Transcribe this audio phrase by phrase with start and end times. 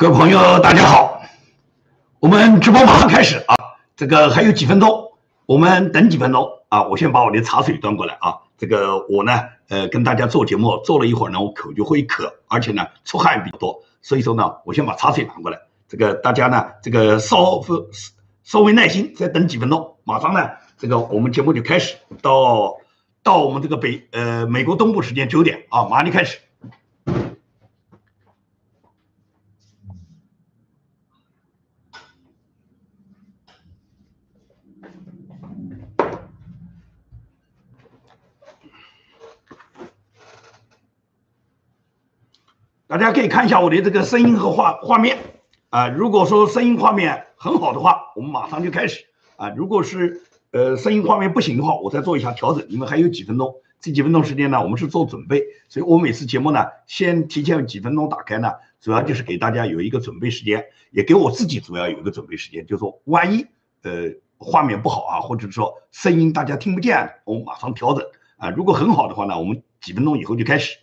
[0.00, 1.20] 各位朋友，大家好，
[2.20, 3.54] 我们直播马上开始啊！
[3.94, 5.12] 这个还有几分钟，
[5.44, 6.84] 我们等几分钟啊！
[6.84, 8.38] 我先把我的茶水端过来啊！
[8.56, 15.58] 这个我呢，呃，跟大家做节目做了一会儿呢，我口就会渴，而且呢出汗比较多，所以说呢，我先把茶水拿过来。
[15.86, 17.60] 这个大家呢，这个稍
[18.42, 20.48] 稍微耐心，再等几分钟，马上呢，
[20.78, 22.78] 这个我们节目就开始，到
[23.22, 26.38] 到我们这个北呃美国东部时间九点啊，马上就开始。
[42.90, 45.16] 大家可以看一下我的这个声音和画画面
[45.68, 45.86] 啊。
[45.86, 49.04] 如果说声音画面很好的话，我们马上就开始
[49.36, 49.48] 啊。
[49.50, 52.66] 如果是呃声音画面不行的话，我再做一下调整。
[52.68, 63.46] 因为还有几分钟，这几分钟时间呢，我们是做准备，所以我每次节目呢，先提前几分钟打开呢，主要就是给大家有一个准备时间，也给我自己主要有一个准备时间，就是说万一
[63.84, 68.04] 呃画面不好啊，或者说声音大家听不见，我们马上调整
[68.36, 68.50] 啊。
[68.50, 70.76] 如果很好的话呢，我们几分钟以后就开始。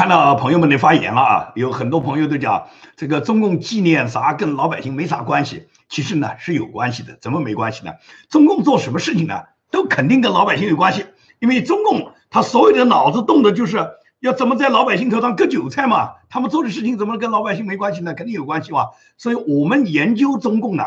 [0.00, 7.18] 看到朋友们的发言了啊，有很多朋友都讲这个中共纪念啥跟老百姓没啥关系，其实呢是有关系的。
[7.20, 7.92] 怎么没关系呢？
[8.30, 11.04] 中共做什么事情呢，都肯定跟老百姓有关系，
[11.38, 16.12] 因为中共他所有的脑子动的就是要怎么在老百姓头上割韭菜嘛。
[16.30, 18.14] 他们做的事情怎么跟老百姓没关系呢？
[18.14, 18.86] 肯定有关系嘛。
[19.18, 20.84] 所以我们研究中共呢，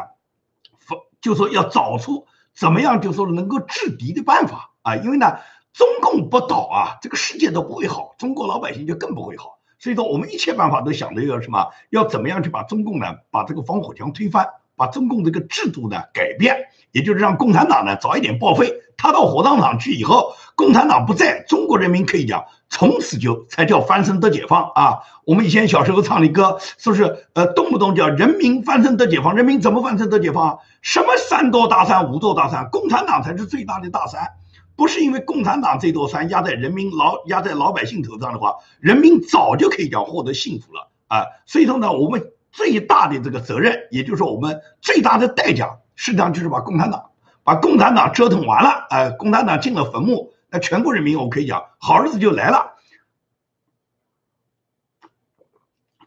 [1.21, 5.37] 就说要找出怎么样就说能够制敌的办法啊，因为呢。
[5.73, 9.57] 中共不倒啊，这个世界都不会好，中国老百姓就更不会好。
[9.79, 11.67] 所以说，我们一切办法都想着要什么？
[11.89, 18.71] 要怎么样去把中共呢，把这个防火墙推翻，把中共这个制度呢改变，也就是让共产党呢早一点报废。
[18.95, 24.99] 他到火葬场去以后，共产党不在，中国人民可以讲从此就才叫翻身得解放啊！
[25.25, 30.59] 我们以前小时候唱的歌，说是呃动不动叫人民翻身得解放，人民怎么翻身得解放？
[30.81, 34.29] 什么三座大山五座大山，共产党才是最大的大山。
[34.75, 41.25] 不是因为共产党这座山压在人民老压在老百姓头上的话，人民早就可以讲获得幸福了啊！
[41.45, 47.11] 所以说呢，我们最大的这个责任，也就是说我们最大的代价，实际上就是把共产党
[47.43, 52.73] 把共产党折腾完了，啊，共产党进了坟墓，那全国人民我可以讲好日子就来了。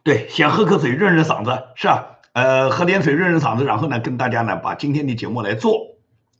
[0.03, 2.17] 对，先喝口水润润嗓子，是吧？
[2.33, 5.96] 呃，喝点水润润嗓子，然后呢，跟大家呢把今天的节目来做。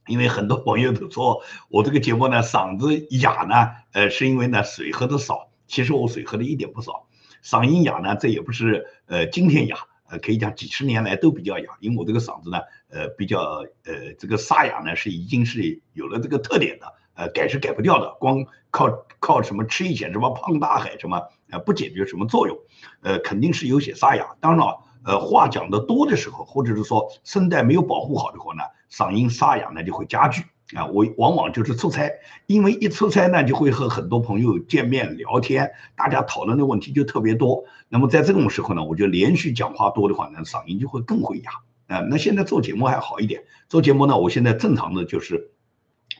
[0.08, 5.50] 因为很多朋友都说我这个节目呢嗓子哑呢，呃，是因为呢水喝的少。
[5.66, 7.06] 其实我水喝的一点不少，
[7.44, 9.76] 嗓音哑呢，这也不是呃今天哑，
[10.08, 11.76] 呃，可以讲几十年来都比较哑。
[11.80, 12.58] 因为我这个嗓子呢，
[12.88, 13.40] 呃，比较
[13.84, 22.56] 呃这个沙哑呢是已经是有了这个特点的，呃，改是改不掉的，光靠靠什么吃一些什么胖大海什么，呃，不解决什么作用，
[23.02, 24.36] 呃，肯定是有些沙哑。
[24.40, 24.84] 当然了。
[25.04, 30.42] 呃，话讲的多的时候，或者是说声带没有保护好的话呢，嗓音沙哑呢就会加剧
[30.74, 30.86] 啊。
[30.86, 32.10] 我往往就是出差，
[32.46, 37.64] 因为一出差呢就会和很多朋友见面聊天，大家讨论的问题就特别多。
[37.88, 41.50] 那么在这种时候呢，我就连续讲话多的话呢，嗓音就会更会哑
[41.86, 42.00] 啊。
[42.10, 45.50] 那现在做节目还好一点，做节目呢，我现在正常的就是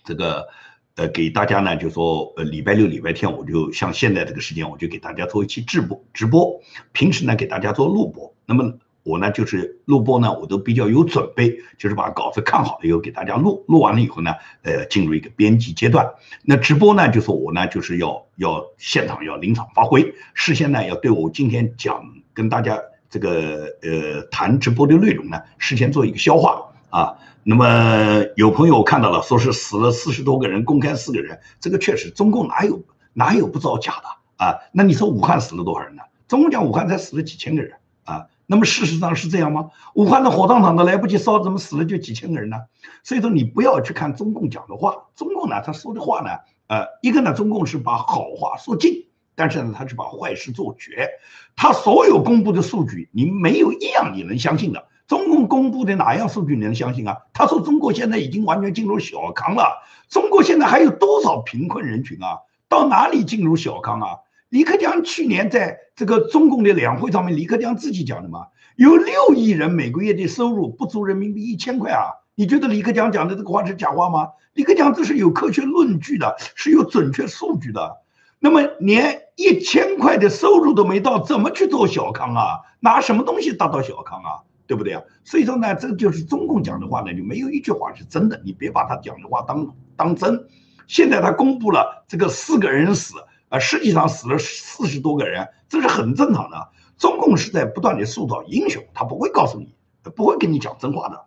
[0.04, 0.48] 这个
[0.96, 6.60] 呃给大家呢就说呃礼拜六礼拜天我就像现在这个时间，我就给大家做一期直播直播，
[6.92, 8.34] 平时呢给大家做录播。
[8.46, 16.06] 那么我呢，就是录播呢，我都比较有准备，就是把稿子看好了以后给大家录，录完了以后呢，呃，进入一个编辑阶段。
[16.42, 22.04] 那直播呢，就是我呢，就是要要现场要临场发挥，事先呢要对我今天讲
[22.34, 22.78] 跟大家
[23.08, 27.16] 这个呃谈直播的内容呢，事先做一个消化啊。
[27.44, 32.82] 那么有朋友看到了，说是死了四十多个人，公开四个人，这个确实中共哪有
[33.14, 34.58] 哪有不造假的啊？
[34.70, 36.02] 那你说武汉死了多少人呢？
[36.26, 37.72] 中共讲武汉才死了几千个人。
[38.04, 39.68] 啊，那么事实上是这样吗？
[39.92, 42.56] 武汉的火葬场都来不及烧，怎么死了就几千个人呢？
[43.04, 46.30] 所以说你不要去看中共讲的话，中共呢他说的话呢，
[46.68, 51.10] 呃，一个呢中共是把好话说尽，但是呢他是把坏事做绝，
[51.56, 54.88] 他所有公布的数据，你没有一样你能相信的。
[55.06, 57.18] 中共公布的哪样数据你能相信啊？
[57.34, 62.38] 他说中国现在已经完全进入小康了，中国现在还有多少贫困人群啊？
[62.66, 64.08] 到哪里进入小康啊？
[64.50, 68.46] 李克强去年在这个中共的两会上面，李克强自己讲的嘛，
[68.76, 72.08] 有六亿人每个月的收入不足人民币一千块啊！
[72.34, 74.28] 你觉得李克强讲的这个话是假话吗？
[74.54, 77.98] 李克强这是有科学论据的，是有准确数据的。
[78.38, 82.60] 那么连一千块的收入都没到，怎么去做小康啊？
[82.80, 84.40] 拿什么东西达到小康啊？
[84.66, 85.02] 对不对啊？
[85.24, 90.46] 所以说呢，这就是中共讲的话呢，就没有一句话是真的，你别把他讲的话当当真。
[90.86, 93.14] 现在他公布了这个四个人死，
[93.48, 96.70] 啊，实际上死了四十多个人，这是很正常的。
[96.98, 99.74] 中共是在不断的塑造英雄，他不会告诉你，
[100.16, 101.24] 不会跟你讲真话的。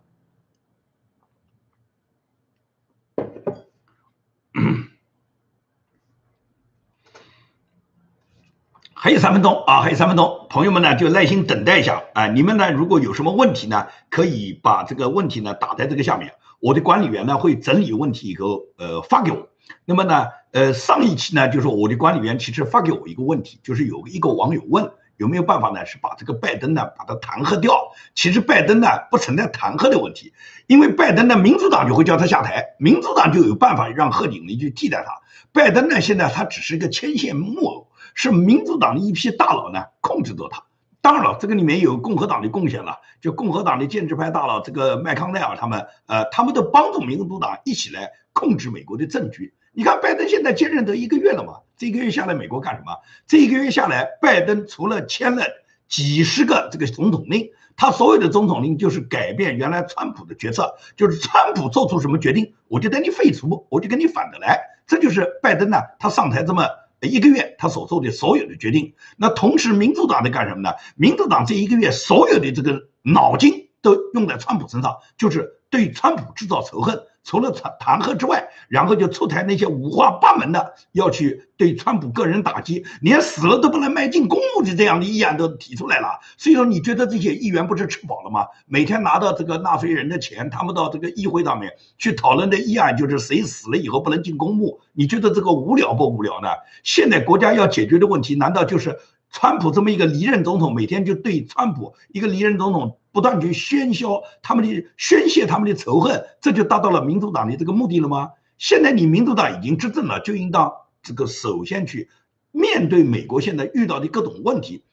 [8.94, 12.28] 还有三分钟啊，还有三分钟，朋友们呢就耐心等待一下啊。
[12.28, 19.48] 你们呢如果有什么问题呢，可以把这个问题呢打在这个下面，我的管理员呢会整理问题以后呃发给我。
[19.84, 27.74] 那么呢呃上一期呢就是我的管理员其实发给我一个问题，就是有一个网友问有没有办法呢是把这个拜登呢把他弹劾掉。
[28.14, 30.32] 其实拜登呢不存在弹劾的问题，
[30.66, 35.12] 因为拜登呢民主党就会叫他下台，民主党就有办法让贺锦丽去替代他。
[35.52, 37.88] 拜登呢现在他只是一个牵线木偶。
[38.14, 40.62] 是民主党的一批大佬呢控制着他，
[41.00, 49.54] 当然了，这个里面有共和党的贡献了，就共和党的建制派大佬这个麦康奈尔他们，呃，他们都帮助民主党一起来控制美国的政局。
[49.72, 52.98] 你看拜登现在接任都一个月了嘛，这一个月下来美国干什么？
[53.26, 55.44] 这一个月下来，拜登除了签了
[55.88, 66.66] 几十个这个总统令，他所有的总统令就是改变原来川普的决策，就是川普做出什么决定，我就等你废除，我就跟你反着来，这就是拜登呢，他上台这么。
[67.04, 70.70] 一个月，他所做的所有的决定，那同时民主党在干什么呢？
[70.94, 77.00] 民主党这一个月所有的这个脑筋都用在川普身上，就是对川普制造仇恨。
[77.24, 86.18] 除了弹弹劾之外，然后就出台那些五花八门的要去对川普个人打击，连死了都不能迈进公墓的这样的议案都提出来了。
[86.36, 88.46] 所以说，你觉得这些议员不是吃饱了吗？
[88.66, 94.80] 每天拿到这个纳税人的钱，他们到这个议会上面去讨论的议案就是谁死了以后不能进公墓。
[94.92, 96.48] 你觉得这个无聊不无聊呢？
[96.82, 98.98] 现在国家要解决的问题，难道就是
[99.30, 102.98] 川普这么一个离任总统，每天就对川普一个离任总统？
[103.12, 108.30] 不断去喧嚣他们的宣泄他们的仇恨，这就达到了民主党的这个目的了吗？
[108.58, 110.72] 现在你民主党已经执政了，就应当
[111.02, 112.08] 这个首先去
[112.50, 114.84] 面对美国现在遇到的各种问题，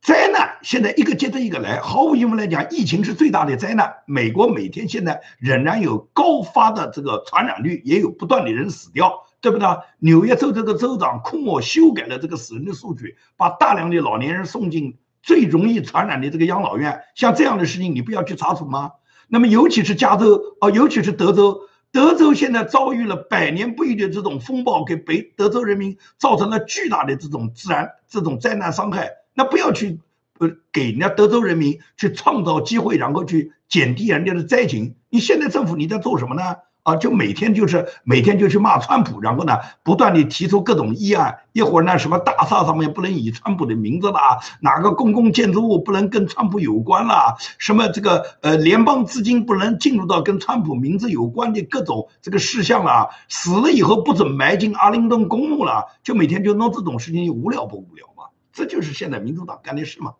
[0.00, 3.96] 灾难现在一个接着一个来，毫无疑问来讲，疫情是最大的灾难。
[4.06, 9.66] 美国每天现在仍然有高发的这个传染率，也有不断的人死掉，对不对？
[9.98, 14.96] 纽约州这个州长库莫修改了这个死人的数据，把大量的老年人送进。
[15.22, 18.92] 最容易传染的这个养老院，像这样的事情，你不要去查处吗？
[19.28, 21.60] 那么，尤其是加州哦，尤其是德州，
[21.92, 29.10] 德州现在遭遇了百年不遇的这种风暴，给北德州人民造成了巨大的这种自然这种灾难伤害。
[29.34, 30.00] 那不要去
[30.38, 34.96] 呃给人家德州人民去创造机会，然后去减低人家的灾情。
[35.08, 36.56] 你现在政府你在做什么呢？
[36.82, 41.40] 啊，就每天就是每天就去骂川普，然后呢，不断的提出各种议案。
[41.52, 58.24] 一会儿呢，什么大厦上面不能以川普的名字啦，哪个公共建筑物不能跟川普有关啦，什么这个呃联邦资金不能进入到跟川普名字有关的各种这个事项啦，死了以后不准埋进阿灵顿公墓了，就每天就弄这种事情，无聊不无聊嘛？
[58.52, 60.14] 这就是现在民主党干的事嘛。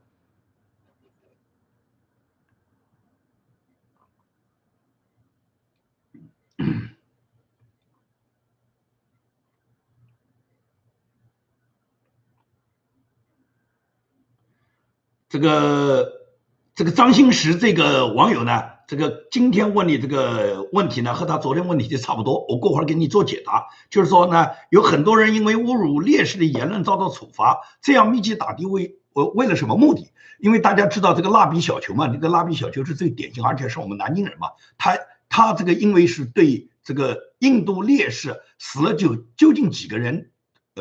[15.30, 16.12] 这个
[16.74, 22.44] 这个张新石这个网友呢，这个今天问你这个问题呢，和他昨天问题就差不多。
[22.48, 23.68] 我过会儿给你做解答。
[23.90, 30.10] 就是说呢，有很多人因为侮辱烈士的言论遭到处罚，这样密集打击为为为了什么目的？
[30.40, 36.68] 因为大家知道这个蜡笔小球嘛，这个蜡笔小球是最典型，而且是我们南京人嘛，他他这个因为是对。
[36.82, 40.30] 这个印度烈士死了就究竟几个人？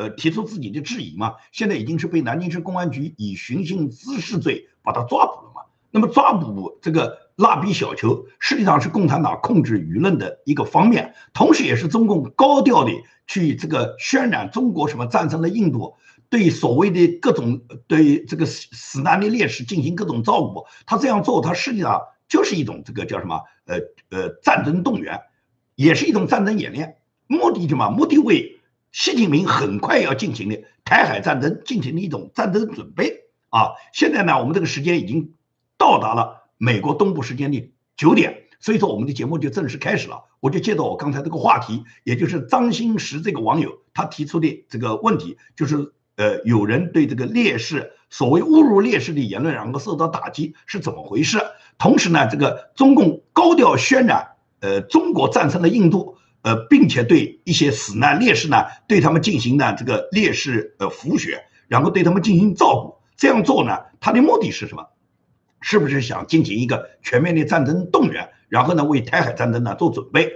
[0.00, 1.34] 呃，提出自己的质疑嘛。
[1.52, 5.60] 现在已经是被南京市公安局以寻衅滋事罪把他抓捕了嘛。
[5.90, 12.92] 那么抓捕这个蜡笔小球，实际上是共产党控制舆论的一个方面，同时也是中共高调的
[13.26, 15.96] 去这个渲染中国什么战胜了印度，
[16.30, 20.64] 对所谓的各种对这个死难的烈士进行各种照顾。
[20.86, 23.42] 他这样做，他实际上就是一种这个叫什么？
[23.66, 23.76] 呃
[24.08, 25.20] 呃，战争动员。
[25.76, 27.88] 也是一种战争演练，目的什么？
[27.88, 28.59] 目的为
[28.92, 33.72] 习近平很快要进行的台海战争进行的一种战争准备啊！
[33.92, 35.34] 现在呢，我们这个时间已经
[35.78, 40.24] 到达了美国东部时间的九点，所以说我们的节目就正式开始了。
[40.40, 51.38] 我就接着我刚才这个话题，也就是张新石这个网友他提出的这个问题，就是呃，有人对这个烈士所谓侮辱烈士的言论，然后受到打击是怎么回事？
[51.78, 54.28] 同时呢，这个中共高调渲染。
[54.62, 62.96] 呃，中国战胜了印度，呃，并且对一些死难烈士呢，对他们进行呢这个烈士呃抚恤，然后对他们进行照顾。
[63.16, 64.86] 这样做呢，他的目的是什么？
[65.60, 70.32] 是不是想进行一个全面的战争动员，然后呢为台海战争呢做准备？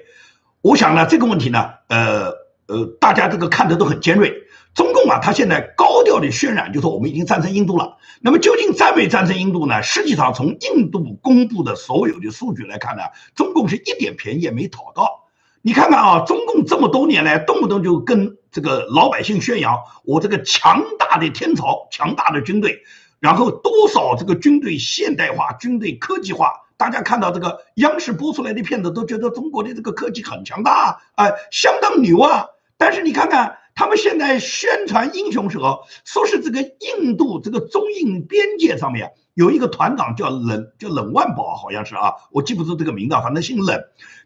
[0.61, 2.31] 我想呢这个问题呢，呃，
[2.67, 4.43] 呃，大家这个看的都很尖锐。
[4.75, 7.97] 中共啊，他现在高调的渲染，就说我们已经战胜印度了。
[8.21, 9.83] 那么究竟战没战胜印度呢？
[9.83, 13.05] 实际上，从印度公布的所有的数据来看呢，
[13.37, 15.24] 中共是一点便宜也没讨到。
[15.67, 22.83] 你看看啊，中共这么多年来，动不动就跟这个老百姓宣扬我这个强大的天朝、强大的军队，
[23.19, 26.53] 然后多少这个军队现代化、军队科技化。
[26.77, 32.49] 大家看到这个央视播出来的片子，都觉得中国的这个科技很强大啊，相当牛啊。
[32.77, 33.57] 但是你看看。
[33.77, 43.79] 他们现在宣传英雄时候，说是这个印度这个中印边界上面有一个团长叫冷叫冷万宝，好像是啊，我记不住这个名字，反正姓冷。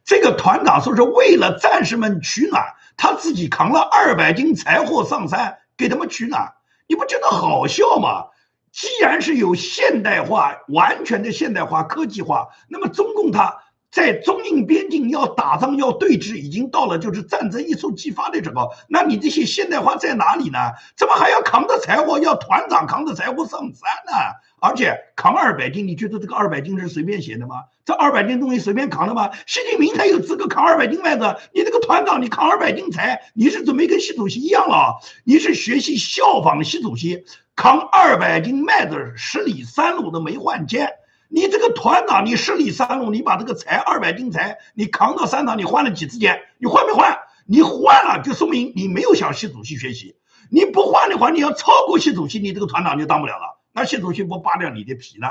[0.05, 2.63] 这个团长说是为了战士们取暖，
[2.97, 6.53] 他自己扛了二百斤柴火上山给他们取暖，
[6.87, 8.27] 你不觉得好笑吗？
[8.71, 13.63] 既然是有现代化、完全的现代化科技化，那么中共他。
[13.91, 18.71] 在中印边境要打仗要对峙，已经到了就是战争一触即发的时候。
[18.87, 20.59] 那你这些现代化在哪里呢？
[20.95, 23.71] 怎么还要扛着柴火，要团长扛着柴火上山
[24.05, 24.13] 呢？
[24.61, 27.65] 而且扛二百斤，你觉得这个二百斤是随便写的吗？
[27.85, 29.31] 这二百斤东西随便扛的吗？
[29.47, 35.01] 习近平才有资格扛二百斤麦子，你这个团长你扛二百斤柴，你是准备跟习主席一样了？
[35.25, 37.25] 你是学习效仿习主席
[37.57, 40.91] 扛二百斤麦子十里山路都没换肩。
[41.31, 46.41] 你这个团长，你十里山路，你把这个柴二百斤柴，你扛到山上，你换了几次肩？
[46.59, 47.19] 你换没换？
[47.47, 50.17] 你换了，就说明你没有向习主席学习。
[50.51, 53.58] 你不换的话，你要超过习主席，你这个团长就当不了了。
[53.79, 55.29] 那习主席不扒掉你的皮呢？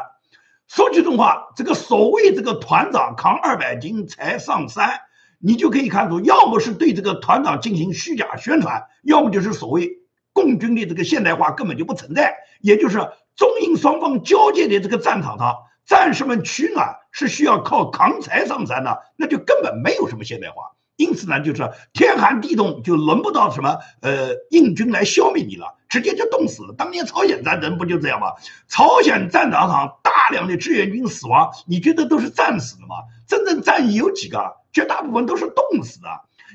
[0.67, 5.01] 说句真话，这个所谓这个团长扛二百斤柴上山，
[5.37, 9.99] 你就可以看出，要么是对这个团长进行虚假宣传，要么就是所谓
[10.31, 12.99] 共军的这个现代化根本就不存在，也就是
[13.35, 15.57] 中印双方交界的这个战场上。
[15.85, 20.71] 战士们取暖是需要靠扛柴上山的，那就根本没有什么现代化。
[20.97, 26.73] 因此呢，就是天寒地冻，就轮不到什么呃印军来消灭你了，直接就冻死了。
[26.77, 28.33] 当年朝鲜战争不就这样吗？
[28.67, 32.95] 朝鲜战场上大量的志愿军死亡，你觉得都是战死的吗？
[33.27, 34.55] 真正战役有几个？
[34.73, 36.07] 绝大部分都是冻死的。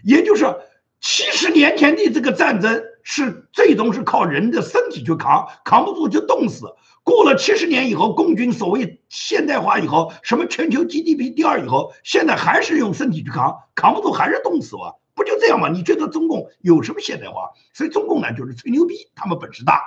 [0.05, 0.45] 也就是
[1.01, 6.67] 七十年前的这个战争，是最终是靠人的身体去扛，扛不住就冻死。
[7.05, 14.95] 过了七十年以后，共军所谓现代化以后，什么全球 GDP 第二以后，现在还是用身体去扛，扛不住还是冻死吧？
[15.15, 15.69] 不就这样吗？
[15.69, 17.51] 你觉得中共有什么现代化？
[17.73, 19.83] 所以中共呢就是吹牛逼，他们本事大。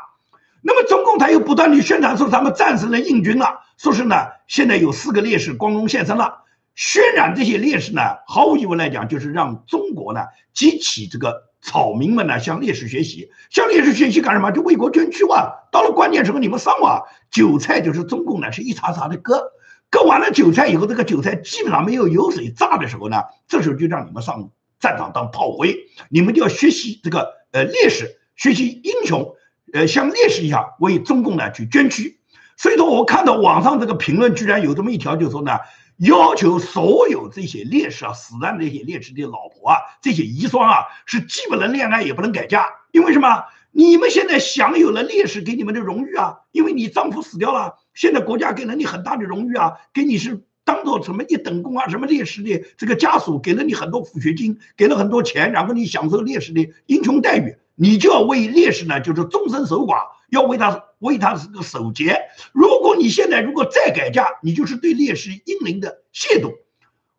[0.62, 4.16] 那么中共他又不断地宣传说咱们战胜了印军了，说是呢
[4.48, 6.44] 现在有四个烈士光荣献身了，
[6.76, 10.22] 渲染这些烈士呢，毫无疑问来讲就是让中国呢
[10.54, 11.46] 激起这个。
[11.66, 14.52] 草民们呢向烈士学习，向烈士学习干什么？
[14.52, 15.52] 就为国捐躯哇！
[15.72, 17.02] 到了关键时候你们上哇！
[17.32, 19.52] 韭菜就是中共呢是一茬茬的割，
[19.90, 25.76] 割完了韭菜以后，这个韭菜基本上没有油水榨的时候呢，这时候就让你们上战场当炮灰，
[26.10, 29.34] 你们就要学习这个呃烈士，学习英雄，
[29.74, 32.20] 呃像烈士一样为中共呢去捐躯。
[32.58, 35.58] 所以说我看到网上这个评论居然有这么一条，就说呢。
[35.98, 43.46] 要求所有这些烈士啊，死难这些烈士的老婆啊，这些遗孀啊，是既不能恋爱也不能改嫁，因为什么？
[43.72, 60.15] 你们现在享有了烈士给你们的荣誉啊，因为你丈夫死掉了，现在国家给了你很大的荣誉啊，给你是当做什么一等功啊，什么烈士的这个家属给了你很多抚恤金，给了很多钱，然后你享受烈士的英雄待遇，你就要为烈士呢，就是终身守寡。
[60.30, 62.20] 要为他为他是个守节。
[62.52, 66.54] 如果你现在如果再改嫁，你就是对烈士英灵的亵渎。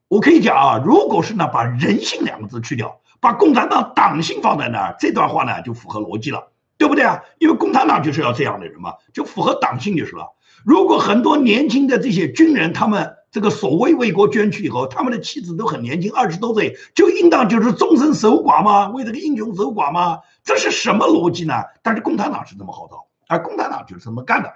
[0.09, 7.23] 我可以讲啊，如果是呢，把人性两个字去掉，把共产党党性放在那儿，这段话呢就符合逻辑了，对不对啊？
[7.39, 10.35] 因为共产党就是要这样的人嘛，就符合党性就是了。
[10.65, 18.89] 如果很多年轻的这些军人，他们这个所谓为国捐躯以后，他们的妻子都很年轻，二十多岁，就应当就是终身守寡吗？
[18.89, 20.21] 为这个英雄守寡吗？
[20.43, 21.53] 这是什么逻辑呢？
[21.83, 24.51] 但是共产党是这么号召，而共产党就是这么干的。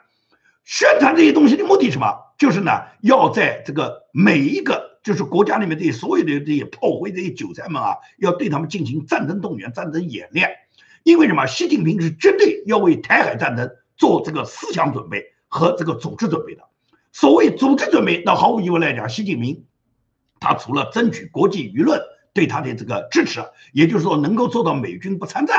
[0.65, 2.07] 宣传这些东西的目的什么？
[2.39, 2.71] 就是呢，
[3.03, 10.49] 要在这个每一个就是国家里面这些所有的这些炮灰、这些韭菜们啊，要对他们进行战争动员、战争演练。
[11.03, 11.45] 因为什么？
[11.45, 16.63] 习近平是绝对要为台海战争做这个思想准备和这个组织准备的。
[17.13, 19.65] 所谓组织准备，那毫无疑问来讲，习近平
[20.39, 22.01] 他除了争取国际舆论
[22.33, 23.41] 对他的这个支持，
[23.73, 25.59] 也就是说能够做到美军不参战，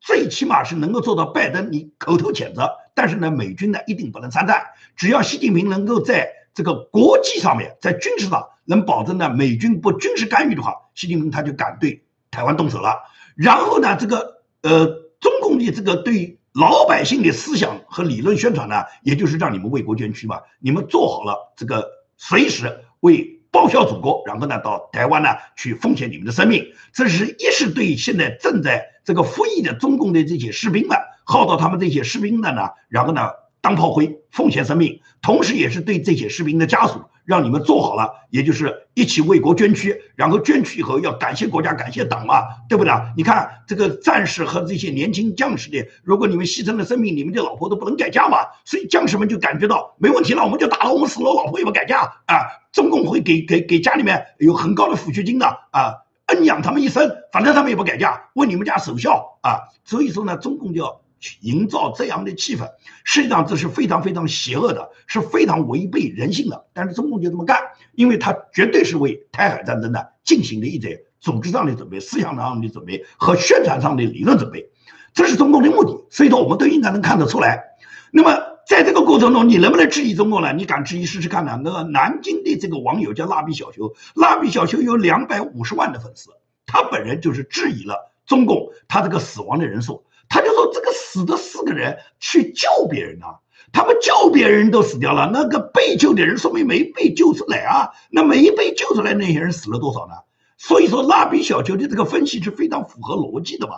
[0.00, 4.62] 最起码是能够做到拜登你口头谴责，但是呢，美军呢一定不能参战。
[4.94, 13.02] 只要习近平能够在这个国际上面，在军事上能保证呢美军不军事干预的话，习近平他就敢对台湾动手了。
[13.34, 14.86] 然后呢，这个呃
[15.18, 16.38] 中共的这个对。
[16.52, 20.40] 老百姓的思想和理论宣传呢，也就是让你们为国捐躯嘛。
[20.60, 26.66] 你们做好了这个随时为报效祖国，然后呢到台湾呢去奉献你们的生命。
[26.92, 33.30] 这是一是对现在正在这个服役的中共的这些士兵们，号召他们这些士兵们呢，然后呢
[33.62, 37.00] 当炮灰奉献生命，同时也是对这些士兵的家属。
[37.24, 42.92] 让你们做好了，也就是一起为国捐躯，然后捐躯以后要感谢国家、感谢党嘛，对不对？
[43.16, 52.42] 你看这个战士和这些年轻将士的，如果你们牺牲了生命，你们的老婆都不能改嫁嘛，所以将士们就感觉到没问题了，我们就打了，我们死了，老婆也不改嫁啊，
[52.72, 55.94] 中共会给给给家里面有很高的抚恤金的啊，
[56.26, 61.01] 恩养他们一生，反正他们也不改嫁，为你们家守孝啊，所以说呢，中共就要。
[61.40, 62.70] 营造这样的气氛，
[63.04, 66.66] 实际上这是非常非常邪恶的，是非常违背人性的。
[66.72, 67.58] 但是中共就这么干，
[67.94, 74.70] 因为他绝对是为台海战争呢进行的一点组织上的准备、思想上的准备和宣传上的理论准备，
[75.14, 76.04] 这是中共的目的。
[76.10, 77.62] 所以说，我们都应该能看得出来。
[78.10, 78.36] 那么，
[78.66, 80.52] 在这个过程中，你能不能质疑中共呢？
[80.52, 81.60] 你敢质疑试试看呢？
[81.62, 86.30] 那个南京的这个网友叫蜡笔小球，蜡笔小球有两百五十万的粉丝，
[86.66, 90.04] 他本人就是质疑了中共他这个死亡的人数。
[90.32, 93.36] 他就说：“这个死的四个人去救别人啊，
[93.70, 97.90] 他们救别人都死掉了，那个被救的人说明没被救出来啊。
[98.10, 100.14] 那没被救出来那些人死了多少呢？
[100.56, 103.74] 所以说，蜡笔小球的这个分析是非常符合逻辑的嘛。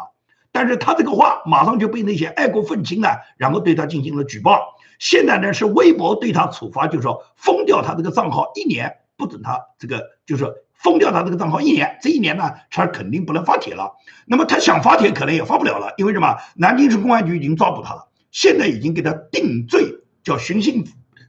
[0.52, 4.76] 但是他这个话马上就被那些爱国愤青呢，然后对他进行了举报。
[5.00, 13.94] 现在呢是微博对他处罚，就是说封掉他这个账号一年，不准他这个就是。”封掉他这个账号一年，这一年呢，他肯定不能发帖了。
[14.26, 16.36] 那么他想发帖，可能也发不了了，因为什么？
[16.56, 20.86] 南京市公安局已经抓捕他了，现在已经给他定罪，叫寻衅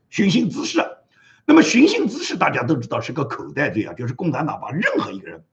[0.10, 0.86] 寻衅滋事。
[1.46, 5.46] 那么寻衅滋事大家都知道是个口袋罪啊，就是共产党把任何一个人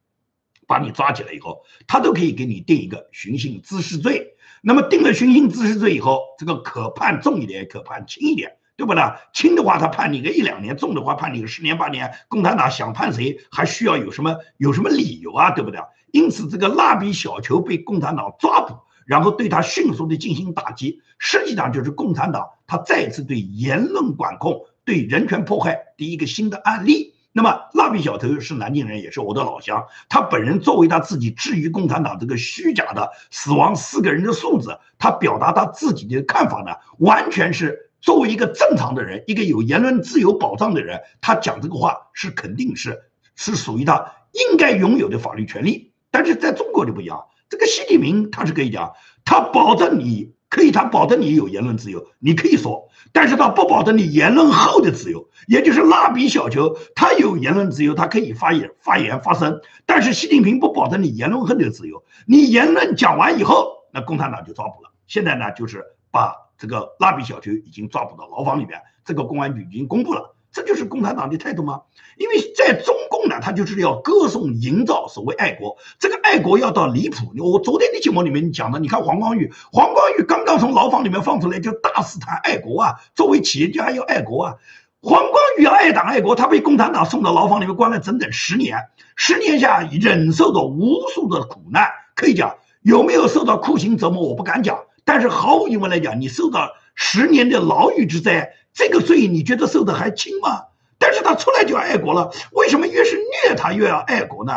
[0.66, 4.34] 把你抓起来以后，他都可以给你定一个寻衅滋事罪。
[4.62, 8.56] 那么定了寻衅滋事罪以后，这个可判重一点，可判轻一点。
[8.74, 9.20] 对不啦？
[9.32, 12.12] 轻的话他判你个一两年，重的话判你个十年八年。
[12.28, 15.50] 共产党想判谁，还需要有什么有什么理由啊？
[15.50, 15.78] 对不对？
[16.10, 18.74] 因此，这个蜡笔小球被共产党抓捕，
[19.06, 27.14] 然后对他迅速的进行打击，实际上就是共产党他再次对言论管控、对人权迫害的一个新的案例。
[27.34, 29.86] 那么，蜡笔小头是南京人，也是我的老乡。
[30.08, 37.90] 他本人作为他自己质疑共产党这个虚假的死亡四个人的数字，他表达他自己的看法呢，完全是。
[38.02, 43.00] 作为一个正常的人，一个有言论自由保障的人，他讲这个话是肯定是
[43.36, 45.92] 是属于他应该拥有的法律权利。
[46.10, 48.92] 但是在中国就不一样，这个习近平他是可以讲，
[49.24, 64.90] 他保证你可以，他保证你有言论自由，你可以说，但是他不保证你言论后的自由，也就是蜡笔小球，他有言论自由，他可以发言、发言、发声，但是习近平不保证你言论后的自由，你言论讲完以后，那共产党就抓捕了。
[65.06, 66.34] 现在呢，就是把。
[66.62, 71.80] 这个蜡笔小球已经抓捕到牢房里面，这个公安局已经公布了，这就是共产党的态度吗？
[72.16, 77.32] 因为在中共呢，他就是要歌颂、营造所谓爱国，这个爱国要到离谱。
[77.36, 84.54] 我昨天的节目里面讲的，你看黄光裕，黄光裕刚刚从牢房里面放出来，就大肆谈爱国啊，作为企业家要爱国啊。
[85.00, 88.78] 黄光裕要爱党爱国，他被共产党送到牢房里面关了整整十年，
[89.16, 94.78] 十年下忍受着无数的苦难，可以讲有没有受到酷刑折磨，我不敢讲。
[95.04, 100.66] 但是毫无疑问来讲，你受到十年的牢狱之灾，这个罪你觉得受的还轻吗？
[100.98, 104.52] 但是他出来就要爱国了，为什么越是虐他越要爱国呢？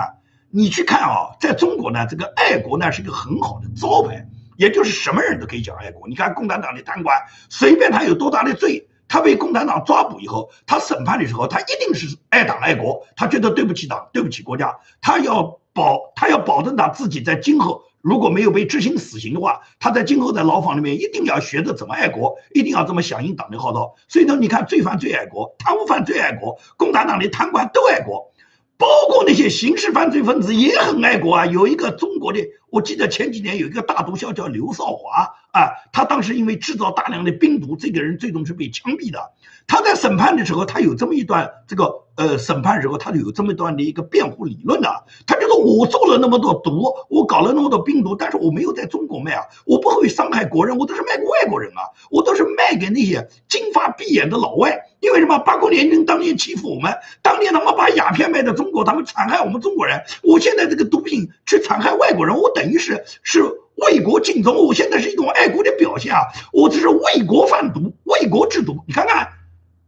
[0.51, 6.07] 你去看啊，在中国呢，这个爱国呢是一个很好的招牌，也就是什么人都可以讲爱国。
[6.07, 7.17] 你看共产党的贪官，
[7.49, 17.81] 随便他有多大的罪，他被共产党抓捕以后，他审判的时候，他一定是爱党爱国，他觉得对不起党，对不起国家，他要保，他要保证他自己在今后。
[18.05, 23.95] 如果没有被执行死刑的话，他在今后在牢房里面一定要学着怎么爱国，一定要这么响应党的号召。
[24.07, 28.31] 所以呢，你看罪犯最爱国，贪污犯最爱国，共产党的贪官都爱国，
[28.77, 31.47] 包括那些刑事犯罪分子也很爱国啊。
[31.47, 39.33] 有一个中国的，我记得前几年有一个大毒枭叫刘少华啊，他当时因为制造大量的冰毒，这个人最终是被枪毙的。
[39.67, 42.05] 他在审判的时候，他有这么一段这个。
[42.17, 44.89] 呃，审判时候他就有这么一段的一个辩护理论的，
[45.27, 55.37] 他就说我做了那么多毒，我搞了那么多病毒，但是我没有在中国卖啊，我不会伤害国人，我都是卖给外国人啊，我都是卖给那些金发碧眼的老外，因为什么？
[55.39, 63.43] 八国联军当年欺负我们，当年他们把鸦片卖到中国，他们残害我们中国人，我现在这个毒品去残害外国人，我等于是是
[63.75, 66.21] 为国尽忠，我现在是一种爱国的表现啊，
[66.53, 69.27] 我这是为国贩毒，为国制毒，你看看。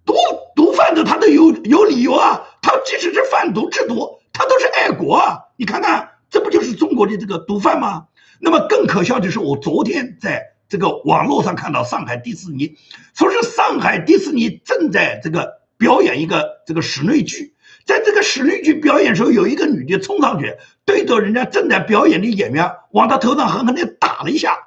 [0.08, 0.16] 毒
[0.56, 5.40] 毒贩子他都有有理由啊，他即使是贩毒制毒，他都是爱国啊。
[5.58, 8.06] 你看看，这不就是中国的这个毒贩吗？
[8.40, 12.78] 那么更可笑的是，我昨天在这个网络上看到上海迪士尼，
[13.14, 17.54] 说是上海迪士尼正在这个表演一个这个室内剧，
[17.86, 24.67] 在这个室内剧表演时候，有一个女的冲上去，对着人家正在表演的演员往他头上狠狠地打了一下。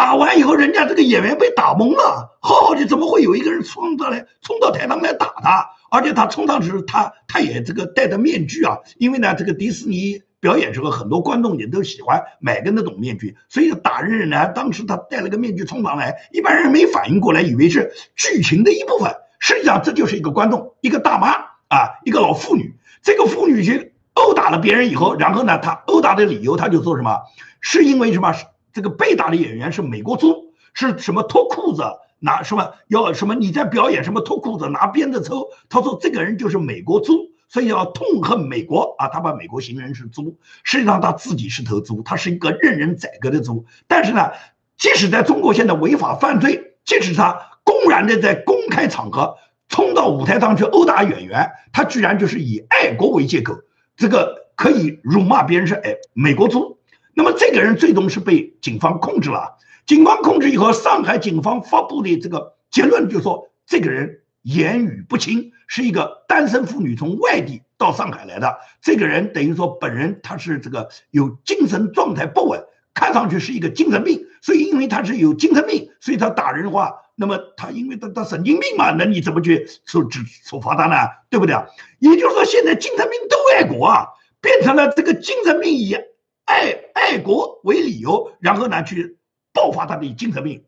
[0.00, 5.68] 打完以后，人家这个演员被打懵了，好好的怎么会有一个人冲上来，冲到台上来打他？
[5.90, 21.28] 而且他冲上去，他他也这个戴着面具啊，因为呢，这个迪士尼表演时候，很多观众也都喜欢买个那种面具，所以打人人呢，当时他戴了个面具冲上来，一般人没反应过来，以为是剧情的一部分，实际上这就是一个观众，一个大妈
[21.68, 27.18] 啊，一个老妇女，这个妇女去殴打了别人以后，然后呢，她殴打的理由，她就说什么？
[27.60, 28.32] 是因为什么？
[28.72, 31.82] 这个被打的演员是美国猪，是什么脱裤子
[32.18, 35.48] 拿什么要什么你在表演什么脱裤子拿鞭子抽？
[35.68, 39.08] 他说这个人就是美国猪，所以要痛恨美国啊！
[39.08, 43.64] 他把美国形容是猪，实际上他自己是头猪，他是一个任人宰割的猪。
[43.88, 44.30] 但是呢，
[44.76, 49.36] 即使在中国现在违法犯罪，即使他公然的在公开场合
[49.68, 53.54] 冲到舞台上去殴打演员，他居然就是以爱国为借口，
[53.96, 56.78] 这个可以辱骂别人是哎美国猪。
[57.14, 59.56] 那么这个人最终是被警方控制了。
[59.86, 68.58] 警方控制以后，上海警方发布的这个结论就说，这个人言语不清，是一个单身妇女从外地到上海来的。
[68.80, 74.26] 这个人等于说本人他是这个有精神状态不稳，看上去是一个精神病。
[74.42, 80.94] 所以因为他是有精神病，所以他打人的话，那么他因为他他神经病嘛，那你怎么去处处处罚他呢？
[81.28, 81.66] 对不对啊？
[81.98, 84.06] 也就是说，现在精神病都爱国啊，
[84.40, 86.00] 变成了这个精神病一样。
[86.44, 89.18] 爱爱国为理由，然后呢去
[89.52, 90.64] 爆发他的精神病。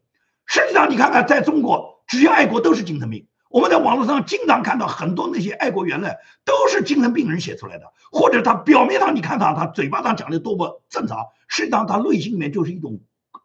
[0.46, 3.26] 实际上，你看看，在中国，只要爱国都是精神病。
[3.48, 13.00] 我们在网络上经常看到很多那些爱国言论，都是精神病人写出来的，或者他表面上你看他，他嘴巴上讲的多么正常，实际上他内心里面就是一种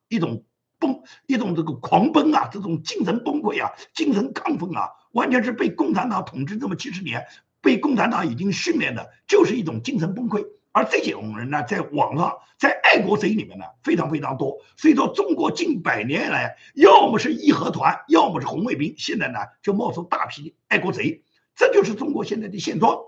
[0.08, 0.44] 一种
[0.80, 7.26] 崩，一种这个狂奔啊，这种精神崩溃啊，精神亢奋啊，完全是被共产党统治这么几十年，
[7.62, 10.46] 被共产党已经训练的，就是一种精神崩溃。
[10.78, 14.60] 而这种人呢，在网上，在爱国贼里面呢，非常非常多。
[14.76, 21.24] 所以说，中国近百年来，要么是义和团，要么是红卫兵，现在呢，就冒出大批爱国贼，
[21.56, 23.00] 这就是中国现在的现状。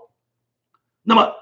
[1.02, 1.32] 那么，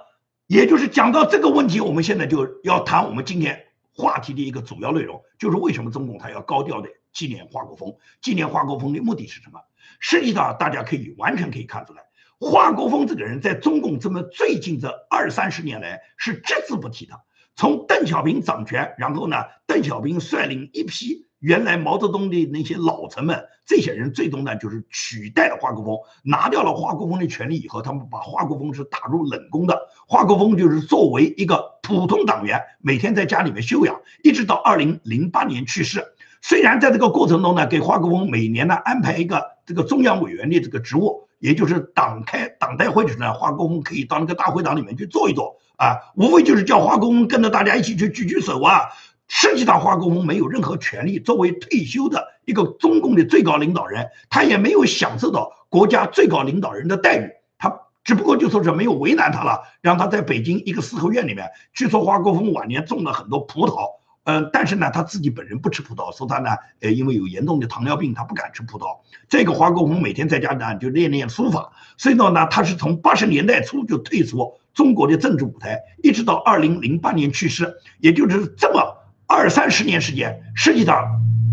[0.46, 3.64] 也就是讲到这个问题，我们现在就要谈我们今天
[3.94, 7.96] 话题的一个主要内容，就是为什么中共他要高调的纪念华国锋？
[8.20, 9.60] 纪念华国锋的目的是什么？
[9.98, 12.07] 实际上，大家可以完全可以看出来。
[12.40, 17.14] 华国锋这个人，在中共这么最近这二三十年来是只字不提的。
[17.56, 29.88] 从邓小平掌权，然后呢，邓小平率领一批原来毛泽东的那些老臣们，这些人最终呢就是取代了华国锋，拿掉了华国锋的权利以后，他们把华国锋是打入冷宫的。
[30.06, 36.04] 华国锋就是作为一个普通党员，每天在家里面休养，一直到二零零八年去世。
[36.40, 41.27] 虽然在这个过程中呢，给华国锋每年呢安排一个这个中央委员的这个职务。
[41.38, 48.88] 也就是党开党代会的时候呢，华国锋可以到那个大会堂里面去坐一坐啊，无非就是叫华国锋跟着大家一起去举举手啊。
[49.28, 61.50] 实际上，华国锋没有任何权利，作为退休的一个中共的最高领导人，他也没有享受到国家最高领导人的待遇，他只不过就说是没有为难他了，让他在北京一个四合院里面。
[61.74, 63.97] 据说华国锋晚年种了很多葡萄。
[64.24, 66.50] 嗯，但是呢，他自己本人不吃葡萄，说他呢，
[66.80, 68.98] 呃，因为有严重的糖尿病，他不敢吃葡萄。
[69.28, 81.04] 这个华国锋每天在家呢就练练书法，所以呢，他是从八十年代初就退出中国的政治舞台，一直到二零零八年去世，也就是这么二三十年时间，实际上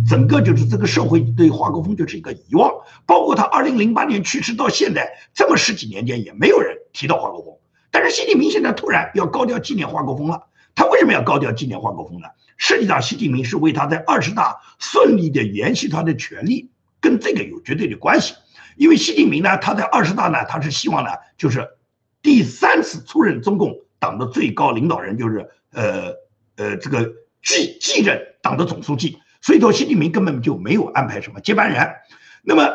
[0.05, 2.69] 整个就是这个社会对华国锋就是一个遗忘，
[3.05, 7.53] 包括他二零零八年去世到现在这么十几年间，也没有人提到华国锋。
[7.89, 12.27] 但是习近平现在突然要高调纪念华国锋了，他为什么要高调纪念华国锋呢？
[12.57, 16.69] 实际上，习近平是为他在二十大顺利的延续他的权利，
[17.01, 18.33] 跟这个有绝对的关系。
[18.77, 21.67] 因为习近平呢，他在二十大呢，他是希望呢，就是
[22.21, 26.13] 第三次出任中共党的最高领导人，就是呃
[26.57, 27.09] 呃这个
[27.41, 29.17] 继继任党的总书记。
[29.41, 31.87] 所以说，习近平根本就没有安排什么接班人。
[32.43, 32.69] 那么，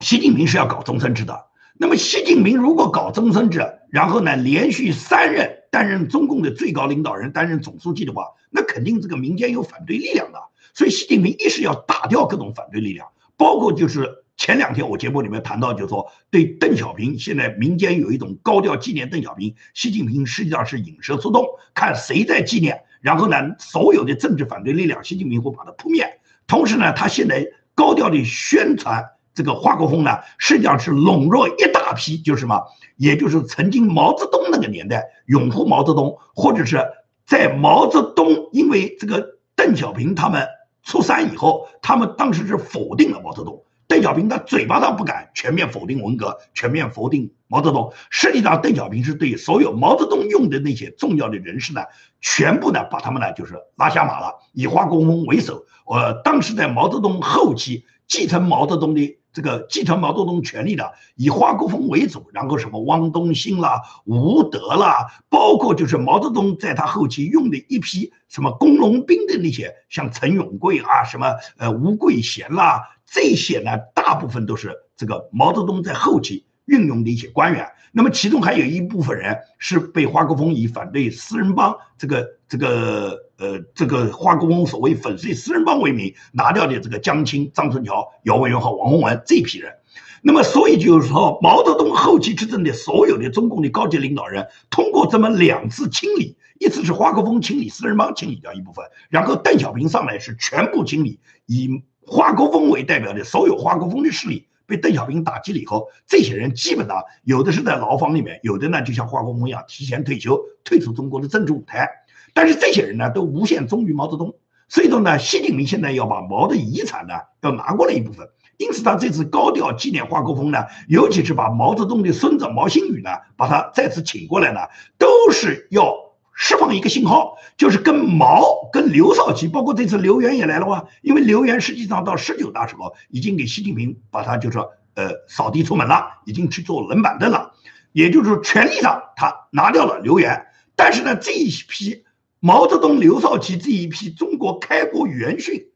[0.00, 1.46] 习近平是要搞终身制的。
[1.74, 5.59] 那么，习近平如果搞终身制，然后呢，连续三任。
[5.70, 10.38] 担任中共的最高领导人，担任总书记的话，那肯定这个民间有反对力量的。
[10.74, 26.20] 所以习近平一是要打掉各种反对力量，包括就是前两天我节目里面谈到，就是说对邓小平，现在民间有一种高调纪念邓小平，习近平实际上是引蛇出洞，看谁在纪念，然后呢，所有的政治反对力量，习近平会把它扑灭。
[26.46, 29.04] 同时呢，他现在高调的宣传。
[29.34, 32.62] 这个华国锋呢，实际上是笼络一大批，就是什么，
[32.96, 36.84] 也就是曾经毛泽东那个年代拥护毛泽东，或者是
[37.26, 40.46] 在毛泽东因为这个邓小平他们
[40.82, 51.82] 出山以后，他们当时是否定了毛泽东，邓小平他嘴巴上不敢全面否定文革，全面否定毛泽东，实际上邓小平是对所有毛泽东用的那些重要的人士呢，
[52.20, 55.64] 全部呢把他们呢就是拉下马了，以华国锋为首。
[55.86, 72.82] 呃，当时在毛泽东后期继承毛泽东的这个继承毛泽东权力的，以华国锋为主，然后什么汪东兴啦、吴德啦，包括就是毛泽东在他后期用的一批什么工农兵的那些，像陈永贵啊，什么呃吴桂贤啦。
[73.06, 77.66] 这些呢，大部分都是这个毛泽东在后期运用的一些官员。
[77.92, 89.72] 那么其中还有一部分人是被华国锋以反对四人帮这个这个呃这个华国锋所谓粉碎四人帮为名拿掉的这个江青、张春桥、姚文元和王洪文这批人。
[90.20, 101.82] 那么所以就是说，毛泽东后期执政的所有的中共的高级领导人，通过这么两次清理，一次是华国锋清理四人帮，清理掉一部分，然后邓小平上来是全部清理，以。
[102.06, 111.88] 华国锋为代表的所有华国锋的势力被邓小平打击了以后，这些人基本上有的是在牢房里面，有的呢就像华国锋一样提前退休，退出中国的政治舞台。
[112.34, 114.34] 但是这些人呢都无限忠于毛泽东，
[114.68, 118.28] 所以说呢，习近平现在要把毛的遗产呢要拿过来一部分。
[118.56, 124.60] 因此他这次高调纪念华国锋呢，尤其是把毛泽东的孙子毛新宇呢，把他再次请过来呢，
[124.98, 126.10] 都是要。
[126.42, 130.86] 释放一个信号，就是跟毛、跟刘少奇，包括这次刘源也来了哇。
[131.02, 137.52] 因为刘源实际上到十九大时候已经给习近平把他就说呃扫地出门了，已经去做冷板凳了。
[137.92, 142.04] 也就是说，权力上他拿掉了刘源，但是呢，这一批
[142.42, 145.66] 毛泽东、刘少奇这一批中国开国元勋，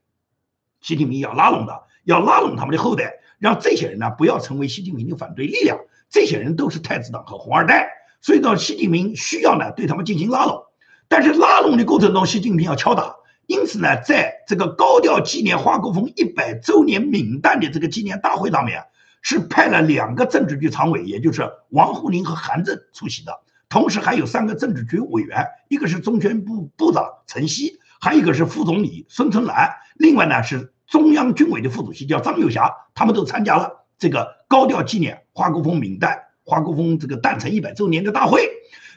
[0.81, 5.79] 习近平要拉拢的，要拉拢他们的后代，让这些人呢不要成为习近平的反对力量。
[6.09, 7.91] 这些人都是太子党和红二代。
[8.23, 10.65] 所以到习近平需要呢对他们进行拉拢，
[11.07, 13.15] 但是拉拢的过程中，习近平要敲打。
[13.47, 18.85] 因此呢，在这个高调纪念华国锋一百周年冥诞的这个纪念大会上面，
[19.21, 36.21] 是派了两个政治局常委，也就是王沪宁和韩正出席的，同时还有三个政治局委员，一个是中宣部部长陈希，还有一个是副总理孙春兰，另外呢是中央军委的副主席叫张又侠，他们都参加了这个高调纪念华国锋冥诞。
[36.47, 38.51] 华国锋这个诞辰一百周年的大会，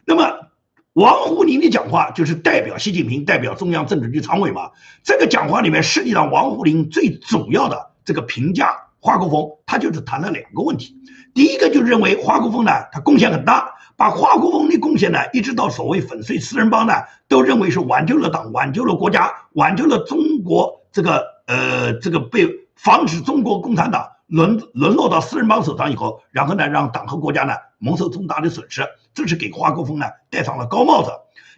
[0.03, 0.49] 那么
[0.91, 4.71] 王沪宁的讲话就是代表习近平，代表中央政治局常委嘛。
[5.01, 10.97] 这个讲话里面，实际上王沪宁最主要的这个评价华国锋，他就是谈了两个问题。
[11.33, 16.93] 第一个就认为华国锋呢，他贡献很大，把华国锋的贡献呢，一直到所谓粉碎四人帮呢，
[17.27, 24.07] 都认为是挽救了党，挽救了国家，挽救了中国这个呃这个被防止中国共产党。
[24.27, 31.11] 沦沦落到四人帮手上以后，然后呢，让党和国家呢蒙受重大的损失，这是给华国锋呢戴上了高帽子。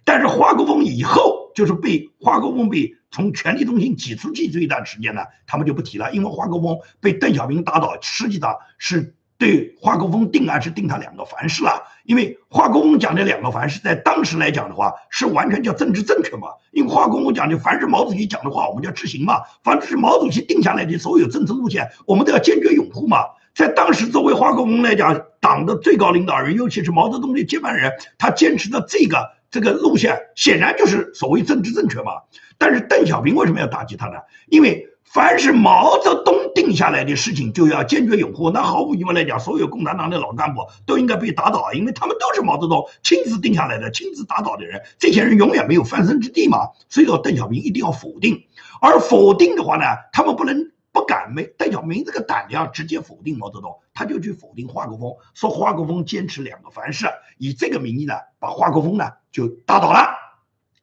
[0.05, 9.15] 但是华国锋以后就是被华国锋被从权力中心挤出去这一段时间呢，他们就不提了，因为华国锋被邓小平打倒，实际上是。
[9.39, 16.49] 对华国锋定案是定他两个凡是了，因为华国锋讲的两个凡是，在当时来讲的话，是完全叫政治正确嘛。
[16.71, 19.35] 因为华国锋讲的凡是毛主席讲的话，我们就要执行嘛。
[19.63, 23.19] 凡是毛主席定下来的所有政治路线，我们都要坚决拥护嘛。
[23.55, 32.11] 在当时，作为华国锋来讲，党的最高领导人，尤其是毛泽东的接班人，他坚持的这个这个路线，显然就是所谓政治正确嘛。
[32.57, 34.15] 但是邓小平为什么要打击他呢？
[34.49, 34.85] 因为。
[35.11, 36.38] 凡是毛泽东
[36.69, 38.51] 定下来的事情，就要坚决拥护。
[38.51, 44.79] 那毫无疑问来讲，所有共产党的老干部都应该被打倒，因为他们都是毛泽东亲自定下来的、亲自打倒的人。
[44.99, 46.69] 这些人永远没有翻身之地嘛。
[46.87, 48.45] 所以说，邓小平一定要否定。
[48.81, 57.07] 而否定的话呢，他们不能、不敢没邓小平这个胆量直接否定毛泽东，他就去否定华国锋，说华国锋坚持两个凡是，
[57.39, 60.07] 以这个名义呢，把华国锋呢就打倒了。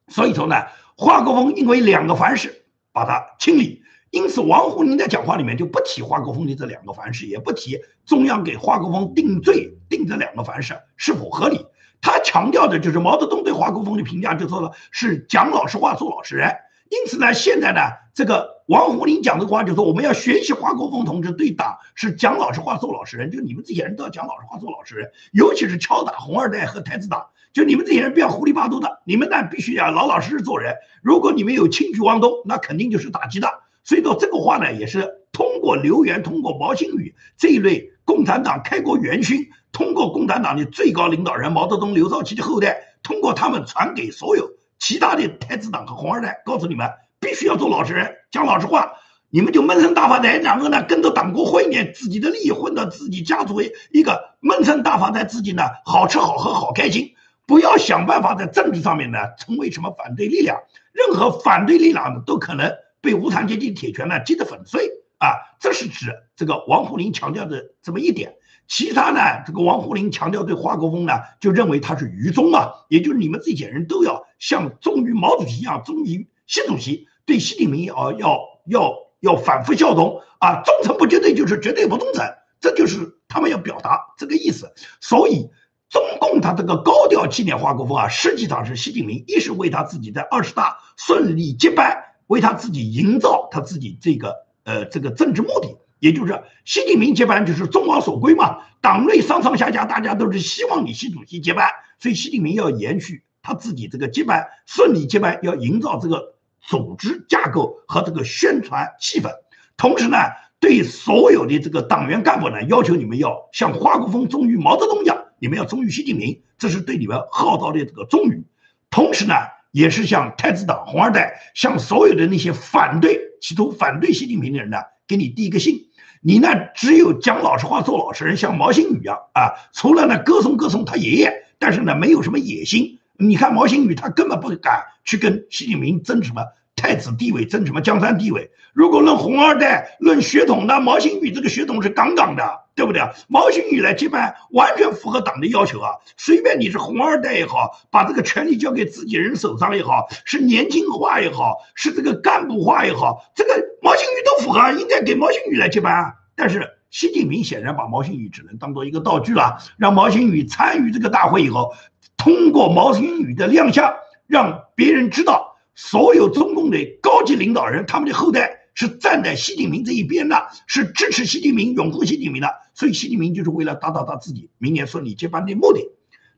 [0.09, 0.55] 所以说呢，
[0.97, 3.83] 华国锋因为两个凡是，把他清理。
[4.09, 11.65] 因此，王沪宁在讲话里面就不提华国锋的这两个凡是，也不提中央给华国锋定罪定这两个凡是是否合理。
[11.99, 16.55] 他强调的就是毛泽东对华国锋的评价，就说了是讲老实话、做老实人。
[16.89, 17.81] 因此呢，现在呢，
[18.13, 23.29] 这个王沪宁讲的话就说我们要学习华国锋同志对党是讲老实话、做老实人。
[23.29, 27.27] 就你们这些人都要讲老实话、做老实人，尤其是敲打红二代和太子党。
[27.51, 30.75] 就你们这些人不要糊里八涂的，你们呢必须要老老实实做人。
[31.01, 33.49] 如果你们有轻举妄动，那肯定就是打击的。
[33.87, 46.85] 所以说这个话呢，也是通过刘源、通过毛新宇这一类共产党开国元勋，通过共产党的最高领导人毛泽东、刘少奇的后代，通过他们传给所有其他的太子党和红二代，告诉你们
[47.21, 48.91] 必须要做老实人，讲老实话，
[49.29, 53.61] 你们就闷声大发财，然后呢跟着党国混一点自己的利益，混到自己家族
[53.93, 57.13] 一个闷声大发财，自己呢好吃好喝好开心，
[57.45, 60.57] 不要想办法在政治上面呢成为什么反对力量，
[60.91, 62.69] 任何反对力量都可能。
[63.07, 68.35] 被无产阶级铁拳呢击得粉碎，啊，这是指这个王沪宁强调的这么一点。
[68.67, 82.25] 其他呢，这个王沪宁强调对华国锋呢，就认为他是愚忠啊，也就是你们这些人都要像忠于毛主席一样忠于习主席，对习近平要要要要反复效忠啊，忠诚不绝对就是绝对不忠诚，
[82.59, 84.73] 这就是他们要表达这个意思。
[84.99, 85.49] 所以
[85.87, 95.77] 中共他这个高调纪念华国锋啊，实际上是习近平一是为他自己在二十大顺利接班，为他自己营造他自己这个呃这个政治目的。
[95.99, 109.31] 也就是习近平接班就是众望所归嘛，党内上上下下大家都是希望你习主席接班，所以习近平要延续他自己这个接班顺利接班，要营造这个组织架构和这个宣传气氛。
[109.75, 110.17] 同时呢，
[110.59, 118.43] 对所有的这个党员干部呢，要求你们要像华国锋忠于毛泽东一样，你们要忠于习近平，这是对你们号召的这个忠于。
[118.91, 119.33] 同时呢，
[119.77, 125.85] 也是向太子党红二代，向所有的那些反对企图反对习近平的人呢，给你递一个信。
[126.19, 126.49] 你呢？
[126.73, 129.53] 只有讲老实话、做老实人，像毛新宇一样啊。
[129.73, 132.97] 除了呢歌颂歌颂他爷爷，但是呢没有什么野心。
[133.17, 136.41] 你看毛新宇，他根本不敢去跟习近平争什么
[136.75, 138.49] 太子地位，争什么江山地位。
[138.73, 143.01] 如果论红二代、论血统，那毛新宇这个血统是杠杠的，对不对？
[143.27, 145.89] 毛新宇来接班，完全符合党的要求啊。
[146.15, 155.91] 随便你是红二代也好，把这个权力交给自己人手上也好，是年轻化也好，是这个干部化也好，这个毛新宇都符合，应该给毛新宇来接班。
[155.91, 161.73] 啊但是习近平显然把毛新宇只能当做一个道具了，让毛新宇参与这个大会以后，
[162.15, 163.91] 通过毛新宇的亮相，
[164.27, 172.47] 让别人知道所有中共的高级领导人他们的后代是站在习近平这一边的，是支持习近平、拥护习近平的。
[172.77, 175.81] 所以习近平就是为了达到他自己明年说你接班的目的，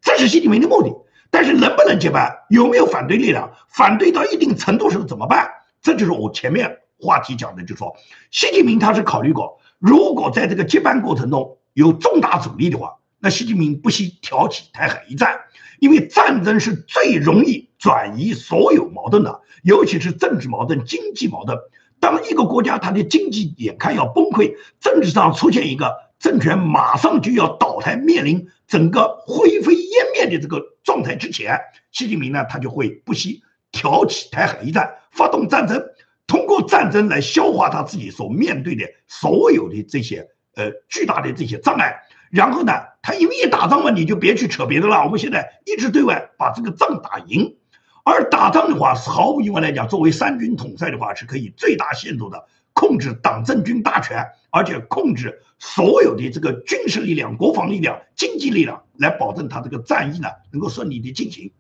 [0.02, 0.96] 这是习近平的目的。
[1.30, 5.50] 但是能不能接班，有没有反对力量，反对到一定程度时候怎么办？
[5.82, 7.94] 这就是我前面话题讲的，就说
[8.32, 9.60] 习近平他是考虑过。
[9.80, 15.42] 如果在这个接班过程中有重大阻力的话，那习近平不惜挑起台海一战，
[15.80, 21.58] 因为战争是最容易转移所有矛盾的，尤其是政治矛盾、经济矛盾。
[22.00, 31.58] 当一个国家它的经济眼看要崩溃，政治上出现一个政权马上就要倒台，面临整个灰飞烟灭的这个状态之前，
[31.92, 35.84] 习近平呢，他就会不惜挑起台海一战，发动战争。
[36.28, 45.04] 通过战争来消化他自己所面对的所有的这些呃巨大的这些障碍，然后呢，他因为一打仗嘛，你就别去扯别的了。
[45.04, 47.56] 我们现在一直对外把这个仗打赢，
[48.04, 61.52] 而打仗的话是毫无疑问来讲，作为三军统帅的话，是可以最大限度的控制党政军大权，而且控制所有的这个军事力量、国防力量、经济力量，来保证他这个战役呢能够顺利的进行。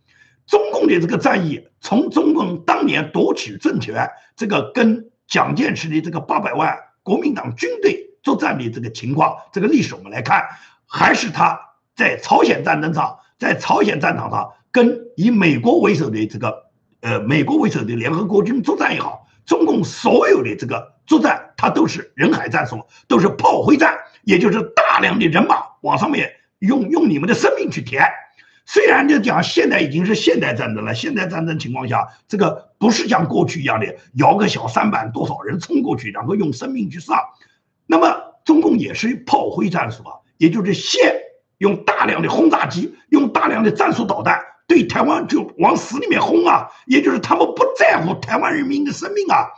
[0.47, 10.43] 中共的这个战役，从中共当年夺取政权，这个跟蒋介石的这个八百万国民党军队作战的这个情况，这个历史我们来看，
[10.87, 11.59] 还是他
[11.95, 16.63] 在朝鲜战争上，在朝鲜战场上跟以美国为首的这个
[17.01, 28.03] 呃美国为首的联合国军作战也好，中共所有的这个作战，它都是人海战术，都是炮灰战，也就是大量的人马往上面用用你们的生命去填。
[28.67, 37.17] 虽然就讲现在已经是现代战争了，现代战争情况下，这个不是像过去一样的摇个小三板，多少人冲过去，然后用生命去上。
[37.87, 41.15] 那么中共也是炮灰战术啊，也就是先
[41.57, 49.49] 用大量的轰炸机，用大量的战术导弹对台湾就往死里面轰啊，也就是他们不在乎台湾人民的生命啊，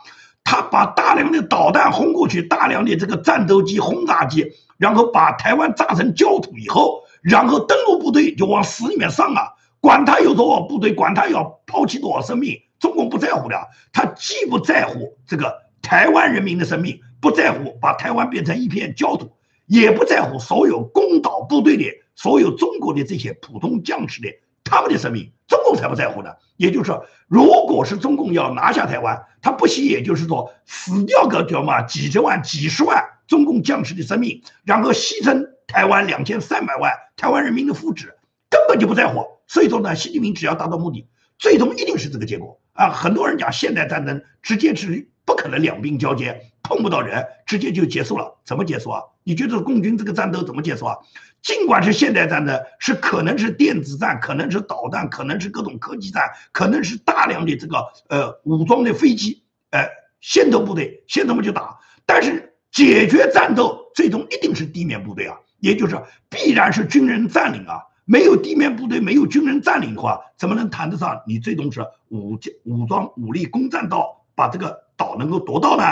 [0.42, 7.02] 他把大量的导弹轰过去，大量的这个战斗机、轰炸机，然后把台湾炸成焦土以后。
[7.22, 9.54] 然后登陆部队就往死里面上啊！
[9.80, 13.56] 管他有多少部队，管他要抛弃多少生命，中共不在乎的。
[13.92, 19.30] 他既不在乎这个台湾人民的生命，不在乎把台湾变成一片焦土，
[19.66, 21.84] 也不在乎所有攻岛部队的
[22.16, 24.28] 所有中国的这些普通将士的
[24.64, 26.30] 他们的生命，中共才不在乎呢。
[26.56, 35.48] 也就是说，如果是中共要拿下台湾，他不惜也就是说死掉个叫嘛几十万、几十万中共将士的生命，然后牺牲。
[35.68, 38.08] 台湾两千三百万台湾人民的福祉
[38.50, 41.08] 根本就不在乎，所以说呢，习近平只要达到目的，
[41.38, 42.90] 最终一定是这个结果啊！
[42.90, 48.38] 很多人讲现代战争直接是不可能两兵交接，碰不到人，直接就结束了。
[48.44, 49.02] 怎么结束啊？
[49.24, 50.96] 你觉得共军这个战斗怎么结束啊？
[51.42, 59.86] 尽管是现代战争，是可能是电子战，可能是导弹，可能是各种科技战，可能是大量的这个呃武装的飞机，呃
[60.22, 65.36] 先头部队先头们就打，但是解决战斗最终一定是地面部队啊！
[65.60, 66.00] 也就是
[66.30, 75.84] 必然是军人占领啊，没有地面部队，没有军人占领的话，怎么能谈得上你最终是武武装武力攻占到把这个岛能够夺到呢？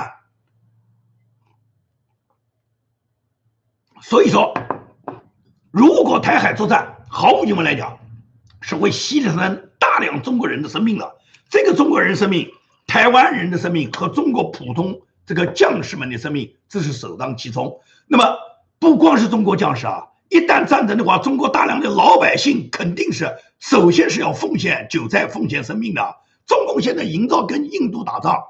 [4.03, 4.55] 所以说，
[5.71, 7.99] 如果台海作战，毫无疑问来讲，
[8.61, 11.17] 是会牺牲大量中国人的生命的。
[11.49, 12.51] 这个中国人生命、
[12.87, 17.81] 台湾人的生命和中国普通这个将士们的生命，这是首当其冲。
[18.07, 18.37] 那么，
[18.79, 23.29] 不光是中国将士啊，一旦战争的话，中国大量的老百姓肯定是
[23.59, 26.17] 首先是要奉献韭菜、奉献生命的。
[26.47, 28.43] 中共现在营造跟印度打仗。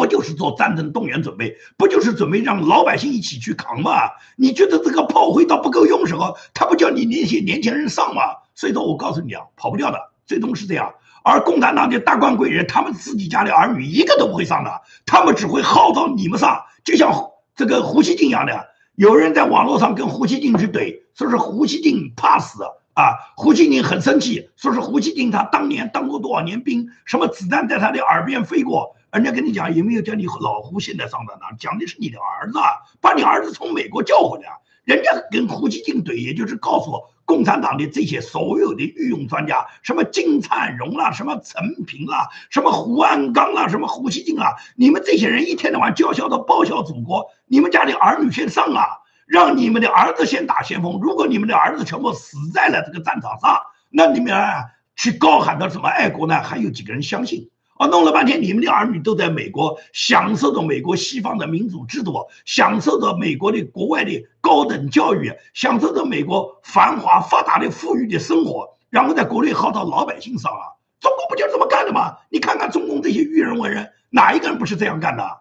[0.00, 1.54] 不就是做战争动员准备？
[1.76, 4.08] 不就是准备让老百姓一起去扛吗？
[4.34, 8.22] 你觉得这个炮灰到不够用时候，他不叫你那些年轻人上吗？
[8.54, 10.94] 所以说我告诉你啊，跑不掉的，最终是这样。
[11.22, 16.62] 而共产党的大官贵人，他们自己家的儿女一个都不会上的，他们只会号召你们上。
[16.82, 17.12] 就像
[17.54, 22.62] 这个胡锡进一样的，有人在网络上跟胡锡进去怼，说是胡锡进怕死
[22.94, 28.96] 啊，胡锡进很生气，说是胡锡进他当年当过多少年兵，什么子弹在他的耳边飞过。
[29.12, 31.50] 人家跟你讲，有没有叫你老胡现在上在哪？
[31.58, 32.58] 讲的是你的儿子，
[33.00, 34.60] 把你儿子从美国叫回来。
[34.84, 36.92] 人家跟胡锡进怼，也就是告诉
[37.24, 48.86] 共产党的这些所有的御用专家，什么金灿荣啦，什么陈平啦，什么胡鞍钢啦，什么胡锡进啊，你们这些人一天到晚叫嚣的报效祖国，你们家的儿女先上啊，
[49.26, 50.98] 让你们的儿子先打先锋。
[51.02, 56.42] 如果你们的儿子全部死在了这个战场上，那你们啊去高喊的什么爱国呢？
[56.42, 57.50] 还有几个人相信？
[57.80, 70.76] 啊，弄了半天，你们的儿女都在美国享受着美国西方的民主制度，享受着美国的国外的高等教育，享受着美国繁华发达的富裕的生活，然后在国内号召老百姓上啊！
[71.00, 72.18] 中国不就这么干的吗？
[72.28, 75.40] 你看看中共这些育人文人，哪一个人不是这样干的？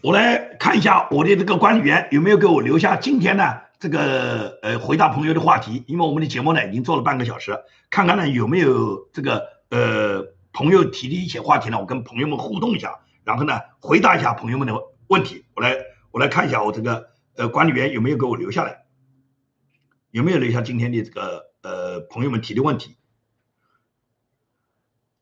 [0.00, 3.44] 我来看一下我的这个管理员有没有给我留下今天呢
[3.78, 7.56] 这个呃回答朋友的话题，因为我们的节目呢已经做了半个小时，
[7.90, 14.74] 看看呢有没有这个呃朋友提的一些话题呢，我跟朋友们互动一下，然后呢回答一下朋友们的
[15.06, 15.44] 问题。
[15.54, 15.76] 我来
[16.10, 18.78] 我来看一下我这个呃管理员有没有给我留下来，
[20.10, 22.97] 有没有留下今天的这个呃朋友们提的问题。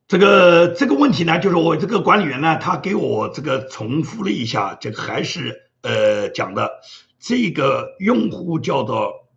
[0.08, 6.70] 这个这个问题呢，就是我这个管理员呢，他给我这个重复了一下，这个还是呃讲的
[7.18, 9.28] 这个用户叫做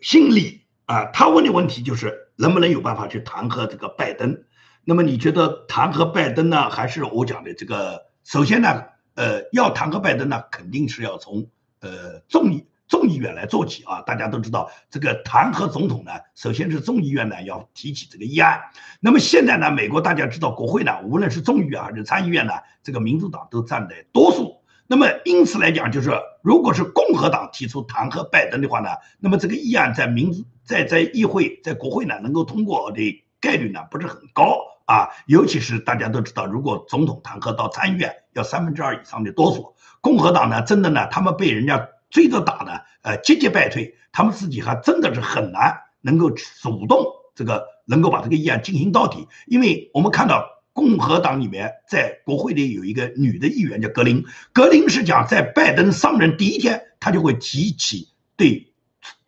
[0.00, 4.44] 心理啊，他问的问题就是能不能有办法去弹劾这个拜登？
[4.84, 8.06] 那么你觉得弹劾拜登呢，还是我讲的这个？
[8.22, 8.84] 首先呢，
[9.16, 11.48] 呃，要弹劾拜登呢，肯定是要从
[11.80, 12.66] 呃众议。
[12.86, 14.02] 众议院来做起啊！
[14.02, 18.60] 大家都知道，这个弹劾总统呢，首先是众议院呢要提起这个议案。
[19.00, 24.62] 那么现在呢，美国大家知道，国会呢，无论是众议院还是参议院呢，这个民主党都占的多数。
[24.86, 26.10] 那么因此来讲，就是
[26.42, 35.08] 如果是共和党提出弹劾拜登的话呢，那么这个议案在民主在在议会在国会呢能够通过的概率呢不是很高啊。
[35.26, 39.74] 尤其是大家都知道，如果总统弹劾到参议院，要三分之二以上的多数。
[40.02, 41.88] 共和党呢，真的呢，他们被人家。
[42.14, 47.04] 追着打呢，呃，节节败退，他们自己还真的是很难能够主动
[47.34, 58.72] 这个能够把这个议案进行到底，因为我们看到共和党里面在国会里有一个女的议员叫格林，格林是讲在拜登上任第一天，他就会提起对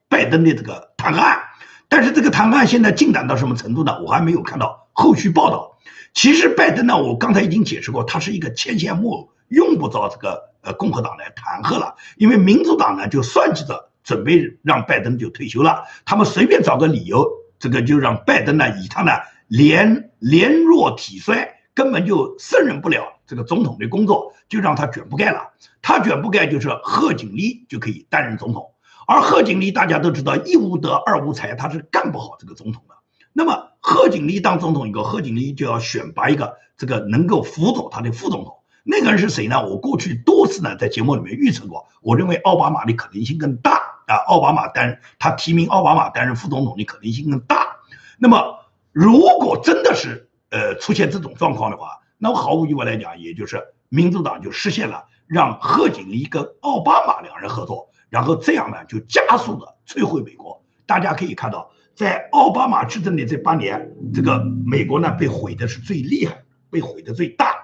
[0.09, 1.41] 拜登的这个弹劾案，
[1.89, 4.01] 但是这个弹劾案现在进展到什么程度呢？
[4.01, 5.77] 我还没有看到后续报道。
[6.15, 10.55] 其实拜登呢，我刚才已经解释过，他是一个牵线木偶，用不着这个。
[10.67, 17.25] 呃，共和党来弹劾了，因为民主党呢就算计着准备让拜登就退休了，他们随便找个理由，
[17.61, 19.13] 这个就让拜登呢以他呢
[19.47, 25.53] 年年弱体衰，根本就胜任不了这个总统的工作，就让他卷铺盖了。
[25.83, 28.73] 他卷铺盖就是贺锦丽就可以担任总统，
[29.07, 32.97] 而贺锦丽大家都知道一无德二无才，他是干不好这个总统的。
[33.33, 38.57] 那么贺锦丽当总统以后，贺锦丽就要选拔一个这个能够辅佐他的副总统。
[38.89, 39.67] 那个人是谁呢？
[39.67, 43.73] 我过去多次呢在节目里面预测过，我认为奥巴马的可能性更大
[44.07, 47.79] 啊，奥巴马担任他提名奥巴马担任副总统的可能性更大。
[48.17, 48.61] 那么
[48.93, 60.63] 如果真的是呃出现这种状况的话，那么毫无疑问来讲，也就是民主党就实现了让贺锦丽跟奥巴马两人合作，然后这样呢就加速的摧毁美国。
[60.87, 67.56] 大家可以看到，在奥巴马执政的这八年，这个美国呢被毁的是最厉害，被毁的最大。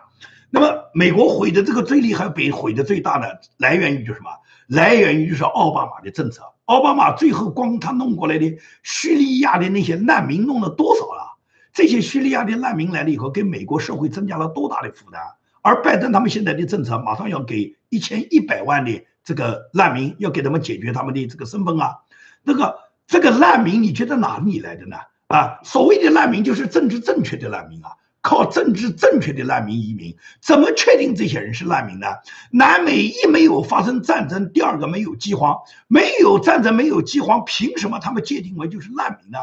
[0.55, 4.29] 那么，美国毁的这个最厉害、被毁的最大的来源于就什么？
[4.67, 6.43] 来源于就是奥巴马的政策。
[6.67, 11.39] 奥巴马最后光他弄过来的叙利亚的那些难民弄了多少了？
[11.73, 15.21] 这些叙利亚的难民来了以后，给美国社会增加了多大的负担？
[15.63, 22.01] 而拜登他们现在的政策，马上要给一千一百万的这个难民，要给他们解决他们的这个身份啊。
[22.43, 24.99] 那个这个难民，你觉得哪里来的呢？
[25.29, 27.93] 啊，所谓的难民就是政治正确的难民啊，
[28.23, 32.07] 靠政治正确的难民移民，怎么确定这些人是难民呢？
[32.53, 35.59] 南美一没有发生战争，第二个没有饥荒，
[35.89, 39.39] 没有战争，没有饥荒，凭什么他们界定为就是难民呢？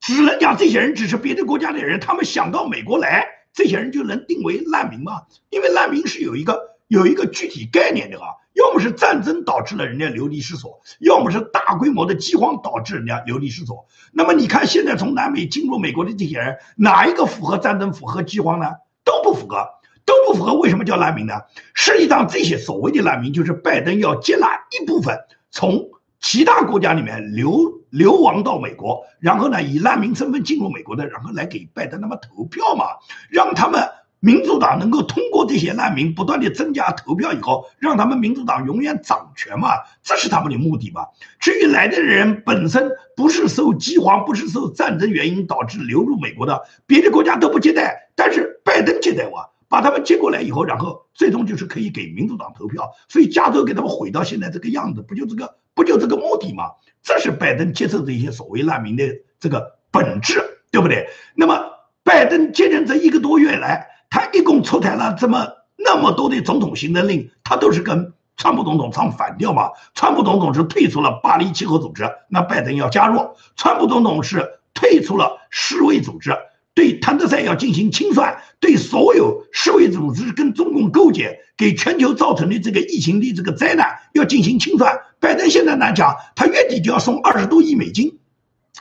[0.00, 5.22] 只能讲这些人只是别的国家的人，他们想到美国来，这些人就能定为难民吗？
[5.50, 13.86] 因为难民是有一个有一个具体概念的啊，要么是战争导致了人家流离失所，要么是大规模的饥荒导致人家流离失所。
[14.12, 18.66] 那么你看现在从南美进入美国的这些人，哪一个符合战争、符合饥荒呢？
[19.04, 19.68] 都不符合，
[20.04, 20.54] 都不符合。
[20.54, 21.34] 为什么叫难民呢？
[21.74, 24.48] 实际上这些所谓的难民，就是拜登要接纳
[24.80, 25.16] 一部分
[25.50, 25.90] 从。
[26.18, 32.86] 其他国家里面流流亡到美国，然后呢以难民身份进入美国的，然后来给拜登他们投票嘛，
[33.30, 33.86] 让他们
[34.26, 39.68] 民主党能够通过这些难民不断的增加投票以后，让他们民主党永远掌权嘛，
[40.02, 41.06] 这是他们的目的嘛。
[41.38, 49.48] 至于来的人本身不是受饥荒、不是受战争原因导致流入美国的，别的国家都不接待，但是拜登接待我。
[49.68, 56.64] 把他们接过来以后，然后最终就是可以给民主党投票，所以加州给他们毁到现在这个样子，不就这个不就这个目的吗？
[57.00, 59.04] 这是拜登接受这些所谓难民的
[59.38, 61.08] 这个本质，对不对？
[61.36, 61.60] 那么
[62.02, 69.70] 拜登接任这一个多月来，他一共出台了这么那么多的总统行政令，他都是跟川普总统唱反调嘛？
[69.94, 76.36] 川普总统是退出了巴黎气候组织，那拜登要加入；川普总统是退出了世卫组织。
[76.74, 85.00] 对谭德赛要进行清算，对所有世卫组织跟中共勾结，给全球造成的这个疫情的这个灾难要进行清算。
[85.18, 88.18] 拜登现在呢讲，他月底就要送二十多亿美金，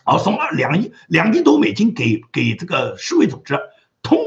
[0.06, 3.58] 哦，送二两亿两亿多美金给给这个世卫组织，
[4.04, 4.18] 通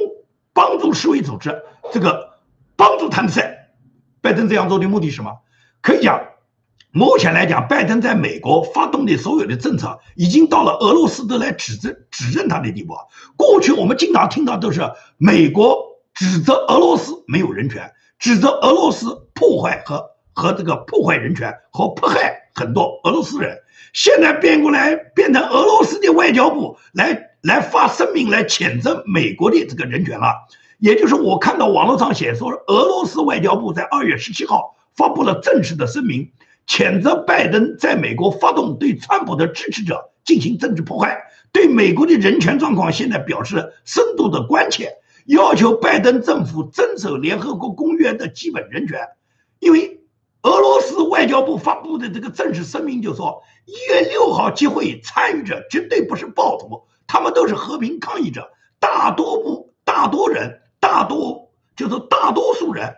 [0.58, 2.30] 帮助世卫组织这个
[2.74, 3.68] 帮助谭德赛。
[4.20, 5.38] 拜登这样做的目的是什么？
[5.80, 6.20] 可以讲。
[6.90, 12.94] 目前来讲，拜登在美国发动的所有的政策，已经到了俄罗斯都来指责、指认他的地步。
[13.36, 14.80] 过去我们经常听到都是
[15.16, 15.76] 美国
[16.12, 23.56] 指责俄罗斯没有人权，指责俄罗斯破坏和和这个破坏人权和迫害很多俄罗斯人。
[23.92, 30.26] 现在变过来，变成俄罗斯的外交部来来发声明来谴责美国的这个人权了。
[30.78, 36.30] 也就是我看到网络上写说，俄罗斯外交部在二月十七号发布了正式的声明。
[36.66, 41.18] 谴责拜登在美国发动对川普的支持者进行政治迫害，
[41.50, 49.00] 对美国的人权状况现在表示深度的关切，要求拜登政府遵守联合国公约的基本人权。
[49.60, 50.00] 因为
[50.42, 62.94] 俄罗斯外交部发布的这个正式声明就说，一月六号集会参与者绝对不是暴徒，他们都是和平抗议者，大多部大多人，大多就是大多数人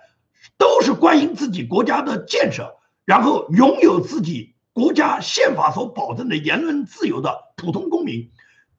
[0.59, 2.77] 都是关心自己国家的建设。
[3.07, 8.31] 然后拥有自己国家宪法所保证的言论自由的普通公民，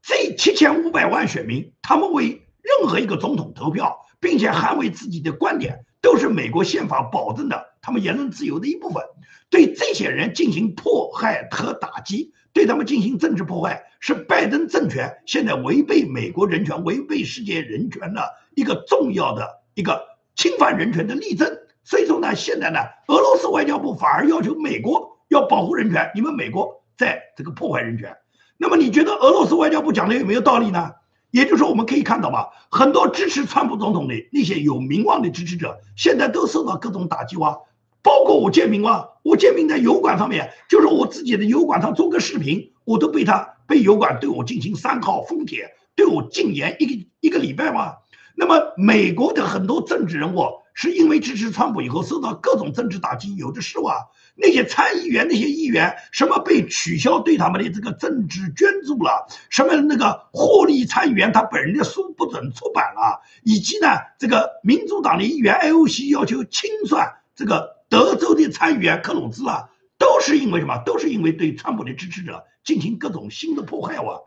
[0.01, 9.03] 这七千五百万选民，他们为任何一个总统投票，并且捍卫自己的观点，都是美国宪法保证的他们言论自由的一部分。
[9.49, 18.21] 对这些人进行迫害和打击，对他们进行政治迫害，是拜登政权现在违背美国人权、违背世界人权的
[18.55, 20.01] 一个重要的一个
[20.35, 21.51] 侵犯人权的例证。
[21.83, 28.15] 所以说呢，现在呢，俄罗斯外交部反而要求美国要保护人权，你们美国在这个破坏人权。
[28.57, 30.91] 那么你觉得俄罗斯外交部讲的有没有道理呢？
[31.31, 37.57] 也就是说，我们可以看到吧，很多支持川普总统的那些有名望的支持者，现在都受到各种打击哇。
[38.03, 47.95] 包括我建明啊，我建明在油管上面，就是我自己的油管上做个视频，我都被他被油管对我进行三号封帖，对我禁言一个一个礼拜嘛。
[48.35, 50.61] 那么美国的很多政治人物。
[50.73, 54.07] 是因为支持川普以后受到各种政治打击，有的是哇。
[54.35, 63.87] 那些参议员、那些议员，什么被取消对他们的这个政治捐助了，什么那个获利参议员他本人的书不准出版了，以及呢，
[64.17, 70.77] 这个民主党的议员 AOC 要求清算这个德州的参议员克鲁兹啊，都是因为什么？
[70.85, 74.21] 都是因为对川普的支持者进行各种新的迫害哇，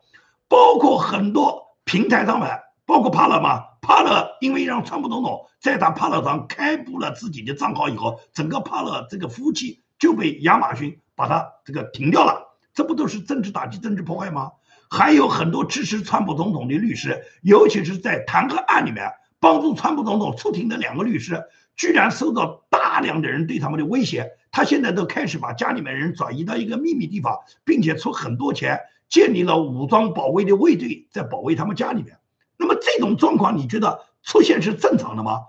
[0.48, 3.64] 包括很多平台上面，包括帕勒嘛。
[3.80, 14.52] 帕勒因为让川普总统在他帕勒上开布了自己的账号以后，整个帕勒这个服务器就被亚马逊把它这个停掉了，这不都是政治打击、政治破坏吗？
[14.90, 19.10] 还有很多支持川普总统的律师，尤其是在弹劾案里面
[19.40, 21.44] 帮助川普总统出庭的两个律师，
[21.76, 32.18] 居然受到大量的人对他们的威胁，他现在都开始把家里面人转移到一个秘密地方，并且出很多钱建立了武装保卫的卫队，在保卫他们家里面。
[32.56, 35.40] 那么这种状况，你觉得出现是正常的吗？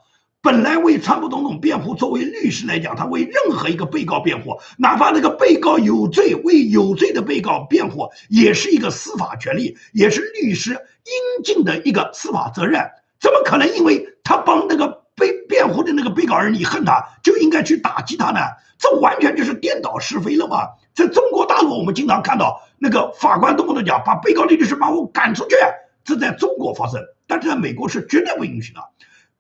[0.42, 12.84] 本来为川普总统辩护，作为律师来讲，他为任何一个被告辩护，哪怕那个被告有罪，为有罪的被告辩护，也是一个司法权利，也是律师应尽的一个司法责任。
[13.20, 18.40] 怎么可能因为他帮那个被辩护的那个被告人，你恨他，就应该去打击他呢？
[18.78, 20.68] 这完全就是颠倒是非了嘛！
[20.94, 25.56] 在中国大陆，我们经常看到那个法官动不动讲把被告律师把我赶出去，
[26.04, 28.82] 这在中国发生，但是在美国是绝对不允许的。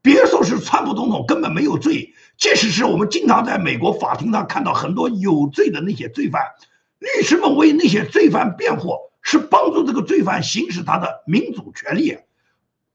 [0.02, 6.42] 别说是川普总统根本没有罪，即使是我们经常在美国法庭上看到很多有罪的那些罪犯，
[7.00, 12.18] 律师们为那些罪犯辩护，是帮助这个罪犯行使他的民主权利，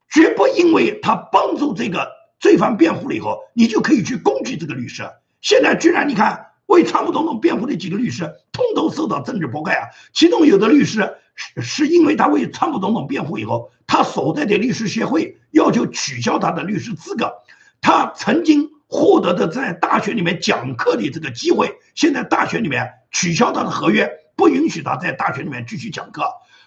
[0.08, 2.08] 绝不因为他帮助这个
[2.40, 5.04] 罪犯辩护了以后，你就可以去攻击这个律师。
[5.40, 9.86] 现在居然你看为川普总统辩护的几个律师，通通受到政治迫害啊！
[10.12, 15.36] 其中有的律师是是因为他为川普总统辩护以后，他所在的律师协会。
[15.52, 17.34] 要求取消他的律师资格，
[17.80, 26.22] 他曾经获得的在大学里面讲课的这个机会，现在大学里面取消他的合约，不允许他在大学里面继续讲课。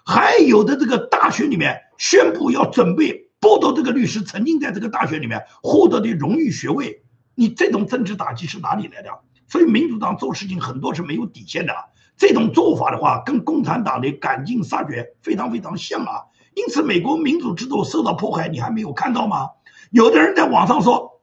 [0.05, 7.03] 还有的这个大学里面宣布要准备剥夺这个律师曾经在这个大学里面获得的荣誉学位。
[7.35, 9.09] 你这种政治打击是哪里来的？
[9.49, 11.73] 所以民主党做事情很多是没有底线的。
[12.15, 16.23] 这种做法的话，跟共产党的赶尽杀绝非常非常像啊。
[16.55, 19.49] 因此，美国民主制度受到迫害，你还没有看到吗？
[19.91, 21.21] 有的人在网上说，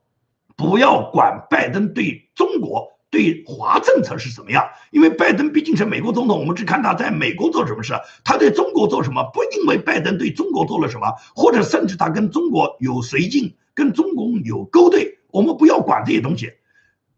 [0.56, 7.94] 不要管拜登对中国、对华政策是怎么样，因为拜登毕竟是美国总统，我们只看他在美国做什么事，
[8.24, 16.52] 他对中国做什么，不因为拜登对中国做了什么，或者甚至他跟中国有绥靖、跟中共有勾兑，我们不要管这些东西。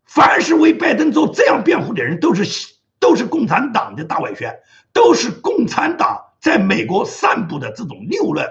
[0.04, 4.60] 凡是为拜登做这样辩护的人，都是都是共产党的大外宣，
[4.92, 6.28] 都是共产党。
[6.40, 8.44] 在美国散布的这种谬论，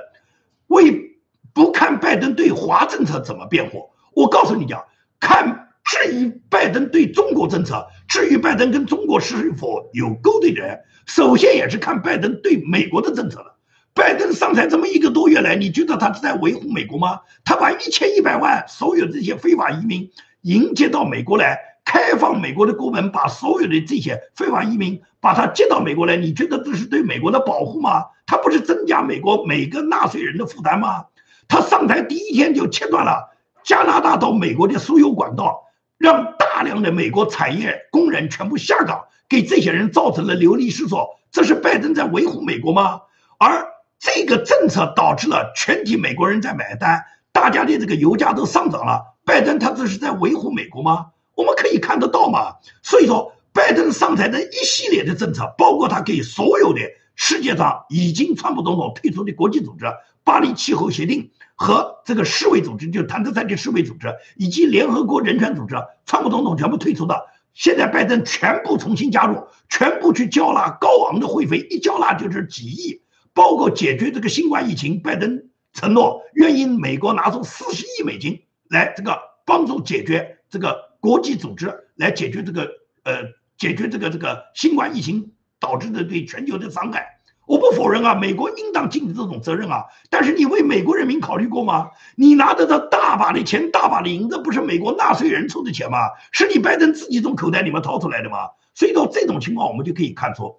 [0.67, 1.17] 为
[1.53, 3.89] 不看拜登对华政策怎么辩护？
[4.13, 4.85] 我告诉你讲，
[5.19, 13.57] 看质疑拜登对中国政策，至于拜登跟中国是否有勾兑的人，首先也是看拜登对美国的政策了。
[13.93, 17.19] 拜登上台这么一个多月来，你觉得他是在维护美国吗？
[17.43, 20.09] 他把一千一百万所有这些非法移民
[20.43, 21.59] 迎接到美国来。
[21.83, 28.05] 开放美国的国门，把所有的这些非法移民把他接到美国来，你觉得这是对美国的保护吗？
[28.25, 31.07] 他不是增加美国每个纳税人的负担吗？
[31.49, 33.35] 他上台第一天就切断了
[33.65, 35.63] 加拿大到美国的输油管道，
[36.01, 41.19] 让大量的美国产业工人全部下岗，给这些人造成了流离失所。
[41.31, 43.01] 这是拜登在维护美国吗？
[43.37, 43.67] 而
[43.99, 49.15] 这个政策导致了全体美国人在买单，大家的这个油价都上涨了。
[49.23, 51.11] 拜登他这是在维护美国吗？
[51.35, 56.81] 我们可以看得到嘛，所以说拜登上台的一系列的政策，包括他给所有的
[57.15, 59.85] 世界上已经川普总统退出的国际组织，
[60.23, 67.25] 巴黎气候协定和这个世卫组织，就是坦克赛的世卫组织，以及联合国人权组织，川普总统全部退出的。
[67.53, 73.01] 现在拜登全部重新加入，全部去交纳高昂的会费，一交纳就是几亿，
[73.33, 75.43] 包括解决这个新冠疫情，拜登
[75.73, 80.91] 承诺愿意美国拿出四十亿美金来这个帮助解决这个。
[81.01, 82.69] 国际组织来解决这个
[83.01, 83.23] 呃，
[83.57, 87.17] 解决这个这个新冠疫情导致的对全球的伤害，
[87.51, 89.83] 我不否认啊，美国应当尽这种责任啊。
[90.09, 91.89] 但是你为美国人民考虑过吗？
[92.15, 95.97] 你拿的这大把的钱，大把的银子，不是美国纳税人出的钱吗？
[96.31, 98.51] 是你拜登自己从口袋里面掏出来的吗？
[98.73, 100.55] 所以到这种情况，我们就可以看出，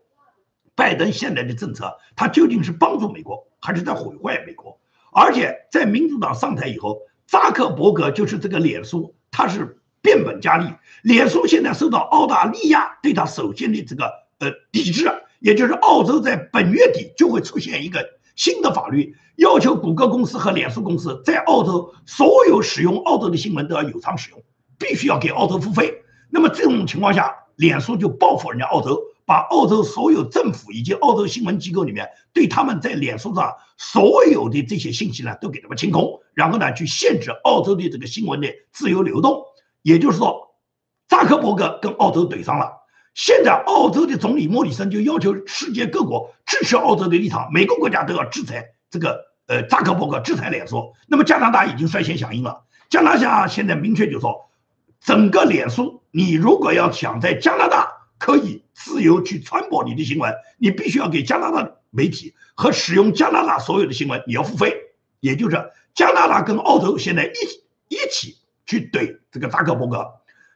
[0.74, 4.78] 拜登现在的政策，他究竟是帮助美国，还是在毁坏美国？
[5.12, 9.78] 而且在民主党上台以后，扎克伯格就是这个脸书，他是。
[10.04, 10.66] 变本加厉，
[11.02, 15.08] 脸书现在受到澳大利亚对他首先的这个呃抵制，
[15.42, 18.04] 也就是澳洲在本月底就会出现一个
[18.36, 24.42] 新的法律，要求谷歌公司和脸书公司在澳洲所有使用澳洲的新闻都要有偿使用，
[24.78, 26.02] 必须要给澳洲付费。
[26.30, 39.42] 那么这种情况下，脸书就报复人家澳洲，把澳洲所有政府以及澳洲新闻机构里面对他们在脸书上所有的这些信息呢，都给他们清空，然后呢去限制澳洲的这个新闻的自由流动。
[39.82, 40.54] 也就是说，
[41.08, 42.81] 扎克伯格跟澳洲怼上了。
[43.14, 50.92] 现在澳洲的总理莫里森就要求世界各国支持澳洲的立场，每个国家都要制裁这个呃扎克伯格，制裁脸书。
[51.06, 52.64] 那么加拿大已经率先响应了。
[52.88, 54.50] 加拿大现在明确就说，
[55.00, 57.88] 整个脸书，你如果要想在加拿大
[58.18, 64.76] 可以自由去传播你的新闻，你必须要给加拿大媒体和使用加拿大所有的新闻你要付费。
[65.20, 68.36] 也就是加拿大跟澳洲现在一一起。
[68.64, 70.06] 去怼这个扎克伯格，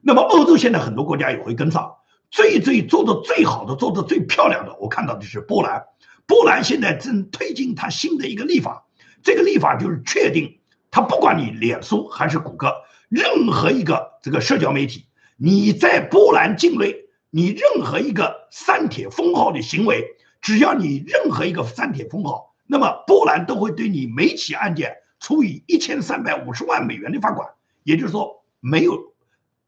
[0.00, 1.95] 那么欧洲现在很多国家也会跟上。
[2.36, 5.86] 最最做的最好的、做的最漂亮的，我看到的是波兰。
[6.26, 8.84] 波兰现在正推进它新的一个立法，
[9.22, 10.58] 这个立法就是确定，
[10.90, 12.74] 它不管你脸书还是谷歌，
[13.08, 15.06] 任何一个这个社交媒体，
[15.38, 20.04] 你在波兰境内，你任何一个删帖封号的行为，
[20.42, 27.48] 只要你任何一个删帖封号，那么波兰都会对你每起案件处以一千三百五十万美元的罚款。
[27.82, 29.14] 也就是说，没有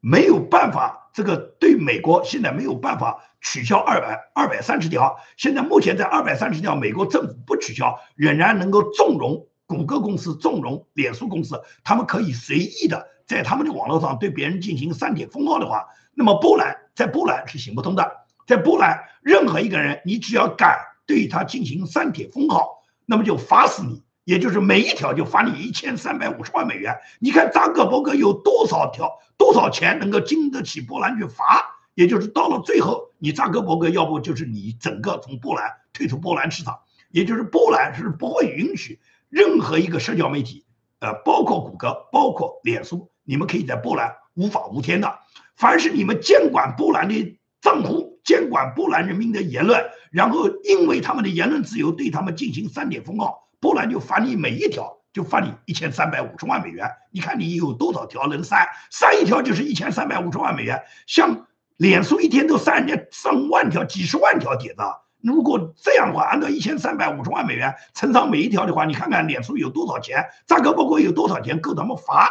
[0.00, 5.16] 没有办法，这个对美国现在没有办法取消二百二百三十条。
[5.36, 18.08] 现在目前在二百三十条，美国政府不取消，仍然能够纵容谷歌公司、纵容脸书公司，他们可以随意的在他们的网络上对别人进行删帖封号的话，那么波兰在波兰是行不通的。
[18.46, 24.04] 在波兰，任何一个人，你只要敢对他进行删帖封号，那么就罚死你。
[24.28, 26.94] 也就是每一条就罚你一千三百五十万美元。
[27.18, 31.64] 你看扎克伯格有多少条多少钱能够经得起波兰去罚？
[31.94, 36.78] 也就是到了最后，你扎克伯格要不就是你整个从波兰退出波兰市场，
[37.10, 39.00] 也就是波兰是不会允许
[39.30, 40.66] 任何一个社交媒体，
[41.00, 45.20] 呃，包括谷歌，包括脸书，你们可以在波兰无法无天的。
[45.56, 53.47] 凡是你们监管波兰的账户，监管波兰人民的言论，然后因为他们的言论自由对他们进行三点封号。
[53.60, 56.88] 波兰就罚你每一条，就罚你一千三百五十万美元。
[57.10, 58.68] 你看你有多少条能删？
[58.90, 60.82] 删一条就是一千三百五十万美元。
[61.06, 61.46] 像
[61.76, 64.82] 脸书一天都删人家上万条、几十万条帖子。
[65.20, 70.24] 如果这样的话，按照一千三百五十万美元乘上每一条的话，你看看脸书有多少钱？
[70.46, 72.30] 扎克伯格有多少钱够他们罚？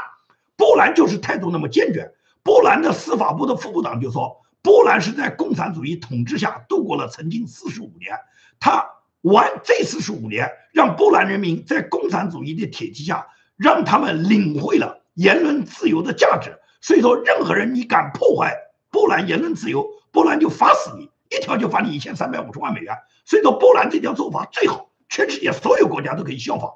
[0.56, 2.14] 波兰就是态度那么坚决。
[2.42, 8.18] 波兰的司法部的副部长就说，波兰是在共产主义统治下度过了曾经四十五年。
[8.62, 8.94] 他。
[9.22, 16.58] 完这四十五年，让波兰人民在共产主义的铁蹄下，让他们领会了言论自由的价值。
[16.82, 18.56] 所以说，任何人你敢破坏
[18.92, 22.96] 波兰言论自由，波兰就罚死你，一条就罚你一千三百五十万美元。
[23.26, 26.72] 所以说，波兰这条做法最好，全世界所有国家都可以效仿。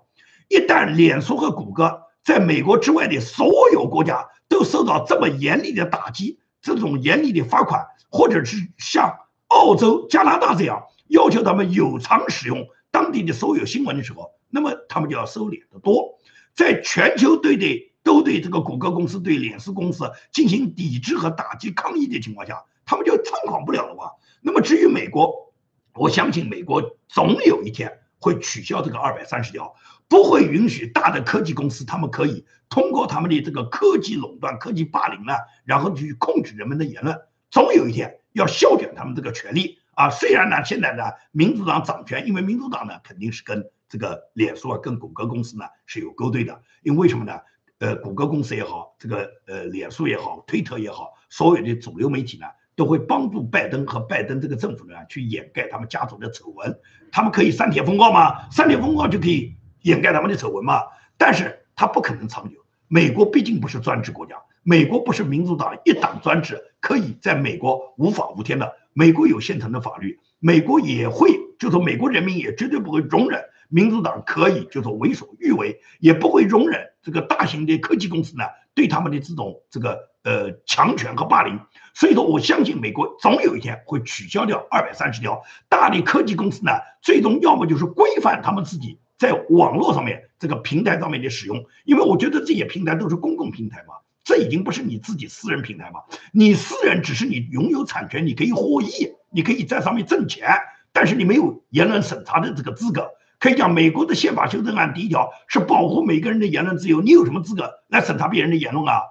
[0.50, 9.16] 一旦脸书和谷歌在美国之外的所有国家都受到这么严厉的打击，这种严厉的罚款，或者是像
[9.48, 10.84] 澳洲、加拿大这样。
[11.12, 16.18] 要求他们有偿使用当地的所有新闻的时候，那么他们就要收敛得多。
[16.56, 24.12] 在全球对对都对这个谷歌公司、对脸书公司进行抵制和打击抗议的情况下，他们就猖狂不了了吧？
[24.42, 25.54] 那么至于美国，
[25.96, 29.76] 我相信美国总有一天会取消这个二百三十条，
[30.08, 35.34] 不会允许大的科技公司他们可以通过他们的这个科技垄断、科技霸凌呢，
[35.66, 37.18] 然后去控制人们的言论。
[37.50, 39.80] 总有一天要削减他们这个权利。
[39.94, 46.62] 啊，虽然呢，现在呢，民主党掌权，因为民主党呢，肯定是跟这个脸书啊，跟谷歌公司呢是有勾兑的。
[46.84, 47.40] 因为什么呢？
[47.80, 56.80] 呃，谷歌公司也好，这个呃，脸书也好，推特也好，所有的主流媒体呢，都会帮助拜登和拜登这个政府呢，去掩盖他们家族的丑闻。
[57.12, 58.50] 他们可以删帖封号吗？
[58.52, 60.84] 删帖封号就可以掩盖他们的丑闻吗？
[61.18, 62.56] 但是他不可能长久。
[62.88, 68.72] 美国毕竟不是专制国家，美国不是民主党一党专制，可以在美国无法无天的。
[68.94, 81.60] 美国有现成的法律，美国也会，就说美国人民也绝对不会容忍民主党可以就说为所欲为，也不会容忍这个大型的科技公司呢对他们的这种这个呃强权和霸凌。
[81.94, 85.42] 所以说，我相信美国总有一天会取消掉二百三十条。
[85.70, 86.72] 大的科技公司呢，
[87.02, 93.96] 最终要么就是规范他们自己在网络上面这个平台上面的使用，因为我觉得这些平台都是公共平台嘛。
[94.32, 96.04] 这已经不是你自己私人平台嘛？
[96.32, 100.48] 你私人只是你拥有产权，你可以获益，你可以在上面挣钱，
[100.94, 103.10] 但是你没有言论审查的这个资格。
[103.40, 109.02] 可以讲，美国的宪法修正案第一条是保护每个人的言论自由，你有什么资格来审查别人的言论啊？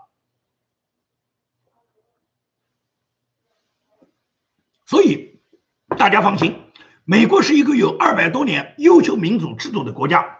[4.87, 5.43] 所以
[5.99, 6.57] 大家放心，
[7.05, 10.39] 美国是一个有二百多年优秀民主制度的国家。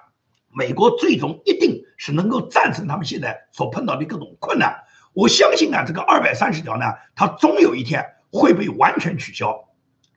[0.49, 4.85] 美国最终一定是能够战胜他们现在所碰到的各种困难。
[5.13, 9.69] 我相信啊，这个二百三十条呢，它终有一天会被完全取消。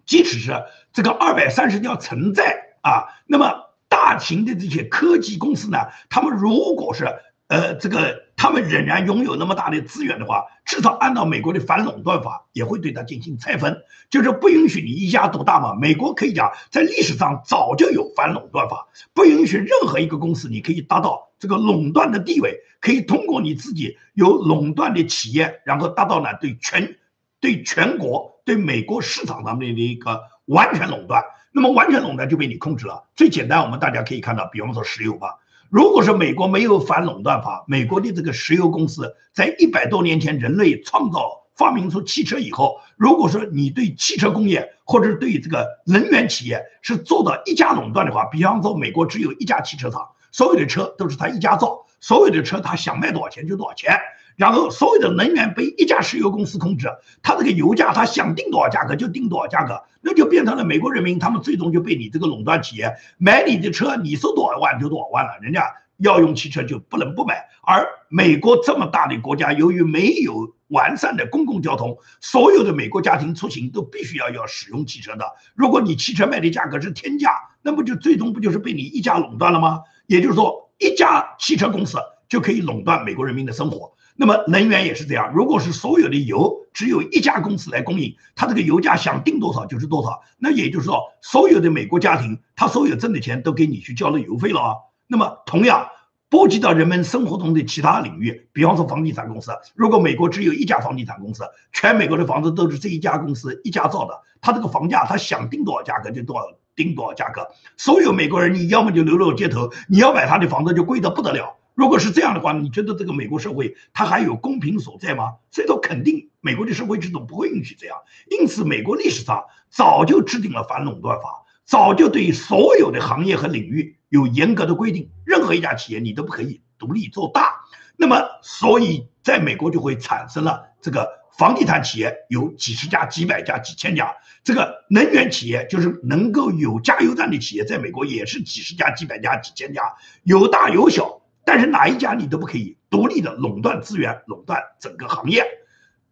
[0.05, 0.63] 即使是
[0.93, 5.79] 这个二百三十条存在啊，那么大型的这些科技公司呢，
[6.09, 7.05] 他们如果是
[7.49, 8.22] 呃这个。
[8.43, 15.73] 他们仍然拥有那么大的资源的话，至少按照美国的反垄断法，也会对它进行拆分，就是不允许你一家独大嘛。
[15.75, 26.97] 美国可以讲，在历史上早就有反垄断法，不允许任何一个公司你可以达到这个垄断的地位，可以通过你自己有垄断的企业，然后达到呢对全
[27.39, 31.23] 对全国对美国市场上面的一个完全垄断。
[31.53, 33.05] 那么完全垄断就被你控制了。
[33.15, 35.39] 最简单，我们大家可以看到，比方说石油吧。
[35.73, 53.97] 如果说美国没有反垄断法，美国的这个石油公司在一百多年前人类创造发明出汽车以后，如果说你对汽车工业或者对这个能源企业是做到一家垄断的话，比方说美国只有一家汽车厂，所有的车都是他一家造，所有的车他想卖多少钱就多少钱，
[54.35, 56.87] 然后所有的能源被一家石油公司控制，
[57.21, 65.63] 它这个油价它想定多少价格就定多少价格，那就变成了美国人民他们最终就被你这个垄断企业买你的车，你收多少万就多少万了，人家
[65.97, 67.47] 要用汽车就不能不买。
[67.61, 75.25] 而美国这么大的国家，由于没有完善的公共交通，所有的美国家庭出行都必须要要使用汽车的。
[75.55, 77.29] 如果你汽车卖的价格是天价，
[77.61, 79.81] 那不就最终不就是被你一家垄断了吗？
[80.07, 83.93] 也就是说，一家汽车公司就可以垄断美国人民的生活。
[84.15, 90.21] 那么能源也是这样，如果是所有的油只有一家公司来供应，它这个油价想定多少就是多少。
[90.37, 94.75] 那也就是说，所有的美国家庭，他所有挣的钱都给你去交了油费了啊。
[95.07, 95.87] 那么同样。
[96.29, 99.51] 波及到人们生活中的其他领域，比方说房地产公司。
[99.75, 107.47] 如果美国只有一家房地产公司，全美国的房子都是这一家公司一家造的，他这个房价他想定多少价格就多少定多少价格。
[107.77, 111.55] 所有美国人，你要么就流落街头，你要买他的房子就贵得不得了。
[111.75, 115.35] 如果是这样的话，你觉得这个美国社会它还有公平所在吗？
[115.51, 117.97] 所以说，肯定美国的社会制度不会允许这样。
[118.29, 123.97] 因此，美国历史上早就制定了反垄断法，早就对所有的行业和领域。
[124.09, 127.61] 有严格的规定，任何一家企业你都不可以独立做大。
[127.97, 134.13] 那么，所以在美国就会产生了这个房地产企业有几十家、几百家、几千家。
[134.43, 139.81] 这个能源企业就是能够有加油站的企业，在美国也是几十家、几百家、几千家，
[140.21, 141.12] 有大有小。
[141.45, 145.45] 但是哪一家你都不可以独立的垄断资源、垄断整个行业。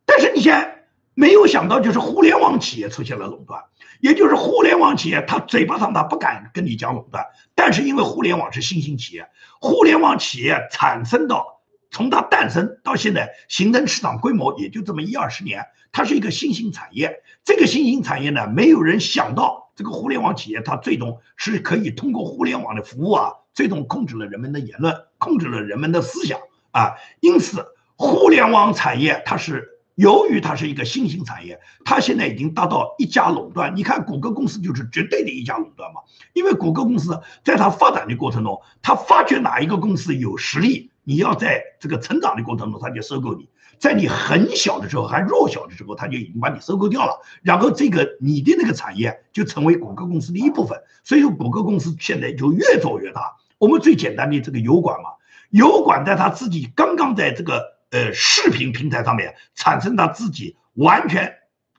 [0.06, 3.64] 但是你现在没有想到，就是互联网企业出现了垄断。
[4.00, 7.24] 也就是互联网企业，他嘴巴上他不敢跟你讲垄断，
[7.54, 9.30] 但是因为互联网是新兴企业，
[9.60, 11.62] 互联网企业产生到
[11.92, 17.22] 从它诞生到现在形成市场规模也就这么一二十年，它是一个新兴产业。
[17.44, 26.40] 这个新兴产业呢，没有人想到这个互联网企业它最终是可以通过互联网的服务啊，最终控制了人们的言论，控制了人们的思想
[26.72, 26.96] 啊。
[27.20, 29.70] 因此，互联网产业它是。
[29.96, 33.76] 由于它是一个新兴产业，它现在已经达到一家垄断。
[33.76, 36.02] 你看，谷歌公司就是绝对的一家垄断嘛。
[36.34, 43.50] 因为谷歌公司在它发展的过程中，它发觉哪一个公司有实力，你要在这个成长的过程中，它就收购你。
[43.78, 47.20] 在你很小的时候，还弱小的时候，它就已经把你收购掉了。
[47.44, 50.82] 然后这个你的那个产业就成为谷歌公司的一部分。
[51.04, 53.36] 所以说，谷歌公司现在就越做越大。
[53.62, 55.12] 我们最简单的这个油管嘛，
[55.52, 57.80] 油管在它自己刚刚在这个。
[57.94, 61.30] 呃，视频平台上面产生他自己完全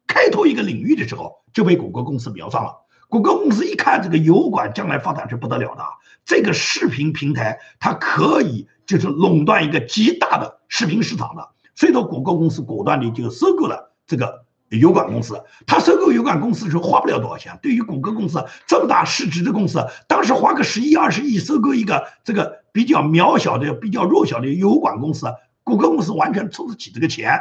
[0.06, 2.84] 开拓一个领域的时候，就被谷歌公司瞄上了。
[3.08, 5.82] 谷歌公司一看这个油管将来发展是不得了的，
[6.26, 14.44] 这个视频平台它可以就是垄断一个极大的视频市场的，所以说谷歌公司果断的就收购了这个
[14.78, 15.42] 油管公司。
[15.66, 25.26] 他收购油管公司的时候花不了多少钱，对于谷歌公司这么大市值的公司，当时花个十亿二十亿收购一个这个比较渺小的、比较弱小的油管公司。
[25.64, 27.38] 谷歌公司完全出得起这个钱，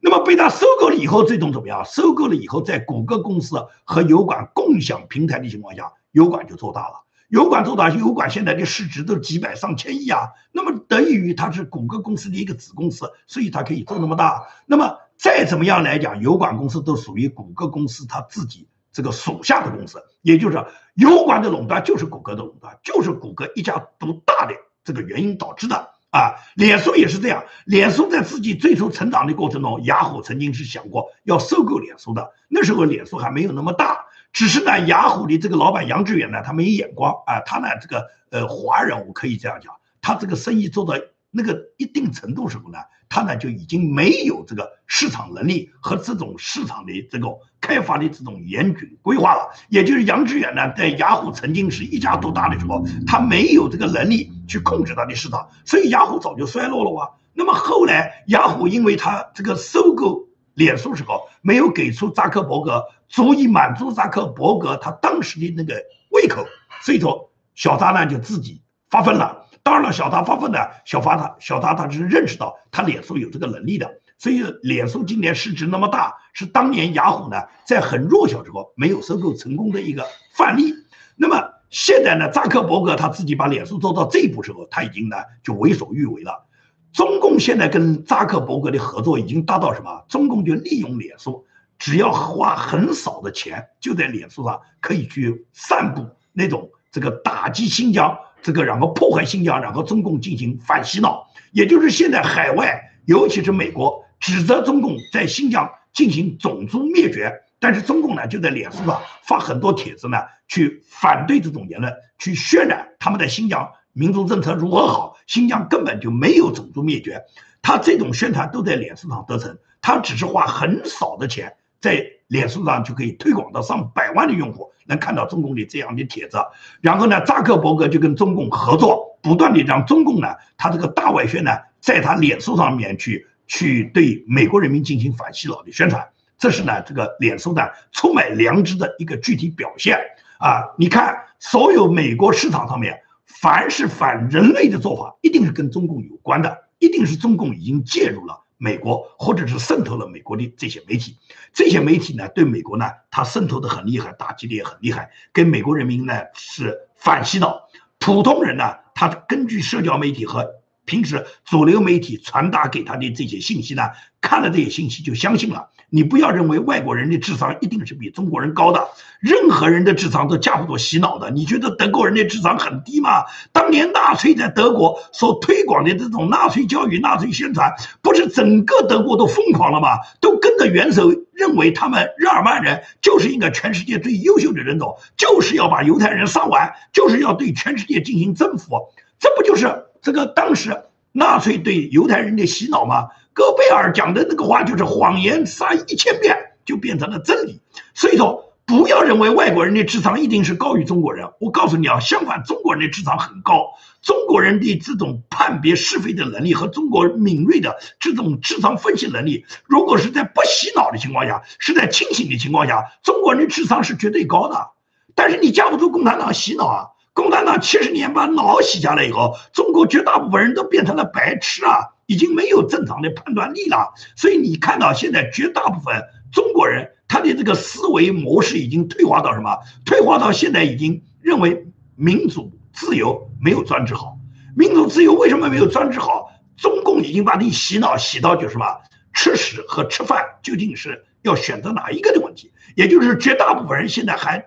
[0.00, 1.84] 那么被他收购了以后，最终怎么样？
[1.84, 7.02] 收购了以后，在谷歌公司和油管共享平台的情况下，油管就做大了。
[7.28, 10.28] 油管做大，油管现在的市值都几百上千亿啊。
[10.52, 14.44] 那么得益于它是谷歌公司的一个子公司，所以它可以做那么大。
[14.66, 24.54] 那么再怎么样来讲，油管公司都属于谷歌公司它自己这个属下的公司，也就是说油管的垄断就是谷歌的垄断，就是谷歌一家独大的
[24.84, 25.90] 这个原因导致的。
[26.10, 27.44] 啊，脸书也是这样。
[27.66, 32.32] 脸书在自己最初成长的过程中，雅虎曾经是想过要收购脸书的。
[32.48, 37.40] 那时候脸书还没有那么大，只是呢，雅虎的这个老板杨致远呢，他没眼光啊。
[37.40, 42.78] 他呢，这个呃华人，我可以这样讲，他这个生意做的那个一定程度时候呢。
[43.08, 47.28] 他呢就已经没有这个市场能力和这种市场的这个
[47.60, 49.48] 开发的这种严谨规划了。
[49.68, 57.08] 也就是杨致远呢，在雅虎曾经是一家独大的时候，他没有这个能力去控制他的市场，所以雅虎早就衰落了哇。
[57.32, 65.80] 那么后来雅虎因为他这个收购脸书时候没有给出扎克伯格足以满足扎克伯格他当时的那个
[66.10, 66.44] 胃口，
[66.82, 69.45] 所以说小扎呢就自己发疯了。
[69.66, 77.36] 当然了，小达发奋呢，小发他小达他是认识到他脸书有这个能力的，所以脸书今年市值那么大，是当年雅虎呢
[77.66, 80.06] 在很弱小时候没有收购成功的一个
[80.36, 80.72] 范例。
[81.16, 86.46] 那么现在呢，扎克伯格他自己把脸书做到这一步时候，他已经呢就为所欲为了。
[86.92, 90.04] 中共现在跟扎克伯格的合作已经达到什么？
[90.08, 91.44] 中共就利用脸书，
[91.76, 98.16] 只要花很少的钱，就在脸书上可以去散布那种这个打击新疆。
[98.42, 110.18] 这个然后破坏新疆，然后中共进行反洗脑，也就是现在海外，尤其是美国，指责中共在新疆进行种族灭绝，但是中共呢就在脸书上发很多帖子呢，
[110.48, 117.24] 去反对这种言论，去渲染他们在新疆民族政策如何好，新疆根本就没有种族灭绝。
[117.62, 126.38] 他这种宣传都在脸书上得逞，他只是花很少的钱，在脸书上就可以推广到上百万的用户能看到中共的这样的帖子。
[126.80, 136.08] 然后呢，扎克伯格就跟中共合作，不断的让中共呢，他这个大外宣呢，在他脸书上面去去对美国人民进行反洗脑的宣传。
[136.38, 137.62] 这是呢，这个脸书呢
[137.92, 139.98] 出卖良知的一个具体表现
[140.38, 140.74] 啊！
[140.76, 151.16] 你看，所有美国市场上面，凡是反人类的做法，一定是跟中共有关的，一定是中共已经介入了美国，或者是渗透了美国的这些媒体。
[151.52, 157.68] 这些媒体呢，对美国呢，它渗透的很厉害，打击的也很厉害，跟美国人民呢是反洗脑。
[157.98, 160.54] 普通人呢，他根据社交媒体和
[160.86, 163.82] 平时主流媒体传达给他的这些信息呢，
[164.20, 165.68] 看了这些信息就相信了。
[165.88, 168.88] 你不要认为外国人的智商一定是比中国人高的，
[169.20, 171.30] 任何人的智商都架不住洗脑的。
[171.30, 173.24] 你觉得德国人的智商很低吗？
[173.52, 177.72] 当年纳粹在德国所推广的这种纳粹教育、纳粹宣传，
[178.02, 179.98] 不是整个德国都疯狂了吗？
[180.20, 188.92] 都跟着元首认为他们日耳曼人就是一个全世界最优秀的人种，就是要把犹太人杀完，就是要对全世界进行征服。
[189.20, 193.08] 这不就是这个当时纳粹对犹太人的洗脑吗？
[193.32, 197.60] 戈贝尔讲的那个话就是谎言，杀一千遍就变成了真理。
[197.92, 201.28] 所以说，不要认为外国人的智商一定是高于中国人。
[201.40, 203.72] 我告诉你啊，相反，中国人的智商很高。
[204.00, 214.68] 中国人的这种判别是非的能力和中国敏锐的这种智商分析能力，如果是在不洗脑的情况下，是在清醒的情况下，中国人的智商是绝对高的。
[215.16, 216.86] 但是你架不住共产党洗脑啊！
[217.16, 221.96] 共产党七十年把脑洗下来以后，中国绝大部分人都变成了白痴啊！
[222.04, 229.56] 已经没有正常的判断力了，所以你看到现在绝大部分中国人他的这个思维模式已经退化到什么？
[229.86, 234.18] 退化到现在已经认为民主自由没有专制好。
[234.54, 236.30] 民主自由为什么没有专制好？
[236.58, 238.66] 中共已经把你洗脑洗到就什么
[239.14, 242.52] 吃屎和吃饭究竟是要选择哪一个的问题？
[242.74, 244.44] 也就是绝大部分人现在还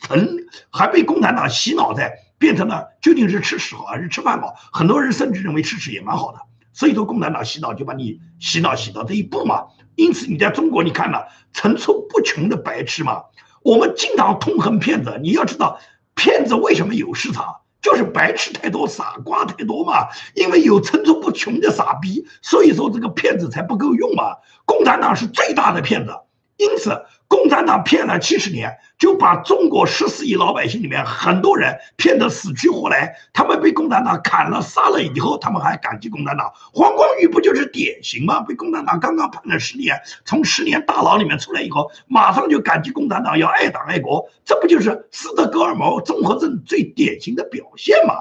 [0.00, 0.38] 曾
[0.70, 4.54] 还被共产党洗脑在变成了究竟是吃屎好还是吃饭好？
[4.72, 6.38] 很多人甚至认为吃屎也蛮好的。
[6.72, 9.66] 所以说，共产党洗脑就把你洗脑洗到这一步嘛。
[9.96, 13.24] 因此，你在中国，你看了层出不穷的白痴嘛。
[13.62, 15.78] 我们经常痛恨骗子，你要知道，
[16.14, 20.08] 骗子为什么有市场，就是白痴太多，傻瓜太多嘛。
[20.34, 24.36] 因为有层出不穷的傻逼，所以说这个骗子才不够用嘛。
[24.64, 26.12] 共产党是最大的骗子，
[26.56, 27.04] 因此。
[27.30, 33.14] 共产党骗了七十年，就把中国十四亿老百姓里面很多人骗得死去活来。
[33.32, 36.52] 他们被共产党砍了、杀了以后，他们还感激共产党。
[36.74, 38.40] 黄光裕不就是典型吗？
[38.40, 44.28] 被共产党刚刚判了十年，从十年大牢里面出来以后，马上就感激共产党，要爱党爱国。
[44.44, 48.14] 这不就是斯德哥尔摩综合症最典型的表现吗？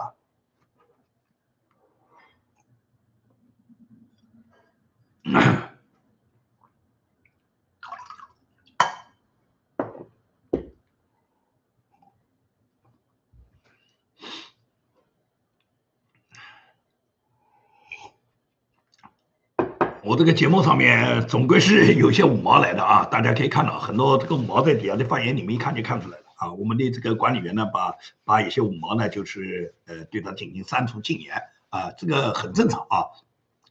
[20.09, 26.51] 我这个节目上面总归是有些五毛来的啊，大家可以看到很多这个五毛在底下的发言，你们一看就看出来了啊。
[26.51, 27.93] 我们的这个管理员呢，把
[28.25, 31.35] 把有些五毛呢，就是呃对他进行删除禁言
[31.69, 33.05] 啊，这个很正常啊，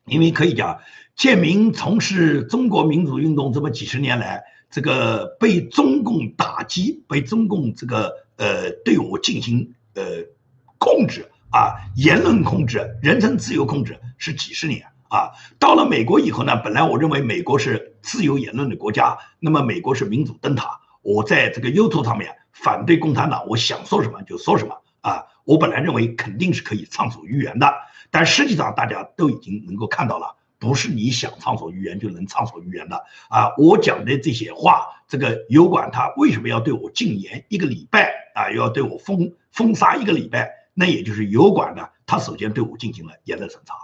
[0.05, 0.79] 因为可以讲，
[1.17, 10.05] 建民从事中国民主运动这么几十年来，这个被中共打击，被中共这个呃对我进行呃
[10.79, 14.87] 控制啊，言论控制、人身自由控制是几十年。
[15.11, 20.81] 啊，到了美国以后呢，本来我认为美国是自由言论的国家，那么美国是民主灯塔。
[21.03, 25.25] 我在这个 YouTube 上面反对共产党，我想说什么就说什么啊。
[25.45, 27.73] 我本来认为肯定是可以畅所欲言的，
[28.11, 33.55] 但实际上大家都已经能够看到了，不是你想畅所欲言就能畅所欲言的啊。
[33.57, 38.51] 我讲的这些话，这个油管他为什么要对我禁言一个礼拜啊？
[38.51, 40.51] 又要对我封封杀一个礼拜？
[40.75, 43.75] 那也就是油管呢，他首先对我进行了言论审查。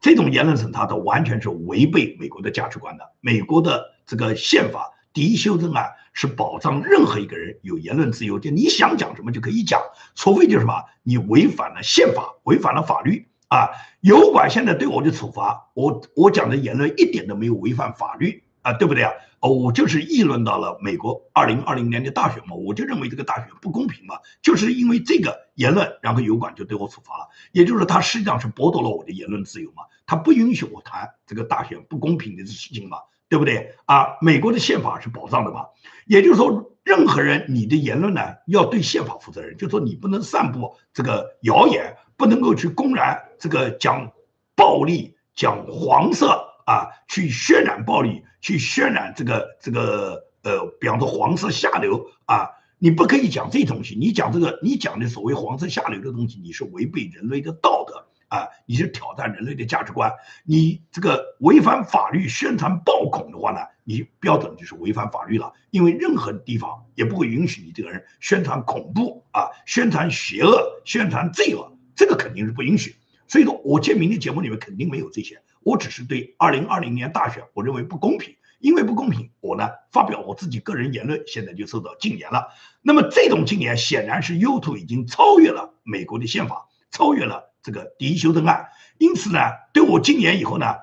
[0.00, 3.12] 这种言论审查，它完全是违背美国的价值观的。
[3.20, 9.82] 美国的这个宪法第一修正案是保障任何一个人有言论自由，就你想讲什么就可以讲，
[10.14, 13.68] 除非就是什么你违反了宪法，违反了法律啊。
[14.00, 19.12] 油管现在对我的处罚，我我讲的言论一点都没有违反法律啊，对不对啊？
[19.40, 32.98] 哦，我就是议论到了美国二零二零年的大选嘛，我就认为这个大选不公平嘛，就是因为这个言论，然后油管就对我处罚了，也就是它实际上是剥夺了我的言论自由嘛，它不允许我谈这个大选不公平的事情嘛，
[33.28, 34.18] 对不对啊？
[34.20, 35.66] 美国的宪法是保障的嘛，
[36.06, 41.96] 也就是说，任何人你的言论呢要对宪法负责任，就说你不能散布这个谣言。
[42.20, 44.12] 不能够去公然这个讲
[44.54, 52.48] 暴力、讲黄色啊，去渲染暴力，去渲染这个这个呃，比方说黄色下流啊，
[52.78, 53.96] 你不可以讲这东西。
[53.96, 58.06] 你讲这个，你讲的所谓黄色下流的东西，你是违背人类的道德。
[58.28, 60.12] 啊，你是挑战人类的价值观，
[60.44, 65.52] 你这个违反法律宣传暴恐的话呢，你标准就是违反法律了。
[65.72, 72.94] 因为任何地方也不会允许你这个人宣传恐怖啊，宣传邪恶，宣传罪恶，这个肯定是不允许。
[73.26, 75.42] 所以说，我建明的节目里面肯定没有这些。
[75.62, 82.48] 我只是对二零二零年大选，我认为不公平，因为不公平，我呢发表我自己个人言论，现在就受到禁言了。
[82.82, 87.50] 那么这种禁言显然是 YouTube 已经超越了美国的宪法，超越了。
[87.62, 89.38] 这个第一修正案，因此呢，
[89.74, 90.76] 对我禁言以后呢，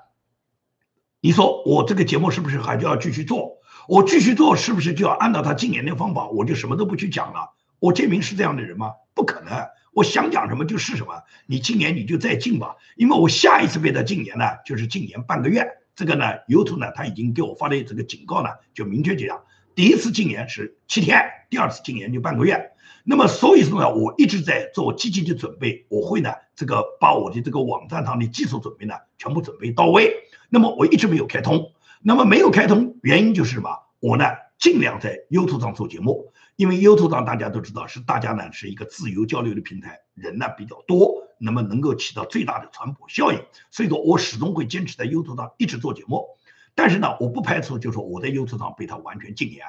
[1.19, 3.57] 你说我这个节目是不是还就要继续做？
[3.87, 7.53] 我继续做是不是就要按照他禁言的方法，我就什么都不去讲了？
[7.79, 8.91] 我建明是这样的人吗？
[9.15, 9.67] 不可能，
[9.97, 11.23] 我想讲什么就是什么。
[11.47, 15.65] 你今年你就再禁吧，因为我下一次被他禁言呢，就是禁言半个月。
[15.95, 19.41] 这个呢，YouTube 呢，他已经给我发的这个警告呢，就明确讲，
[19.73, 21.19] 第一次禁言是七天，
[21.49, 22.73] 第二次禁言就半个月。
[23.05, 30.13] 那么所以说呢，我一直在做积极的准备，我会呢这个把我的这个网站上的技术准备呢全部准备到位。
[30.49, 31.71] 那么我一直没有开通，
[32.03, 33.71] 那么没有开通原因就是什么？
[33.99, 34.25] 我呢
[34.59, 43.39] 尽量在 YouTube 上做节目，因为 YouTube 上大家都知道是大家呢是一个自由交流的平台，人呢比较多，那么能够起到最大的传播效应。
[43.71, 46.25] 所以说我始终会坚持在 YouTube 上一直做节目，
[46.75, 49.63] 但是呢，我不排除就是说我在 YouTube 上被他完全禁言。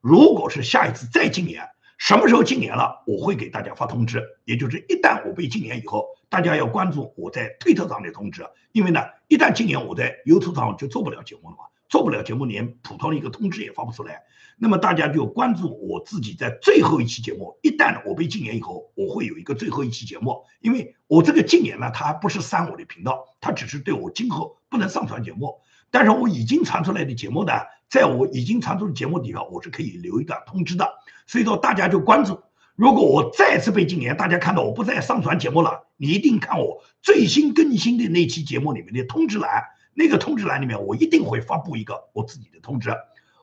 [0.00, 1.68] 如果是下一次再禁言。
[1.98, 4.20] 什么时候禁言了，我会给大家发通知。
[4.44, 14.22] 也就是一旦我被禁言以后，大家要关注我在推特上的通知，因为呢，一旦禁言，我在 YouTube 上就做不了节目了嘛，做不了节目，连普通的一个通知也发不出来。
[14.56, 25.60] 那么大家就关注我自己在最后一期节目，一旦我被禁言以后，我会有一个最后一期节目，因为我这个禁言呢，它不是删我的频道，它只是对我今后不能上传节目。
[25.90, 27.52] 但是我已经传出来的节目呢，
[27.90, 30.88] 在我已经传出的节目底下，我是可以留一段通知的。
[31.26, 32.40] 所以说大家就关注，
[32.74, 39.64] 如果我再次被禁言，大家看到我不再上传节目了，你一定看我最新更新的那期节目里面的通知栏，
[39.94, 42.90] 那个通知栏里面我一定会发布一个我自己的通知，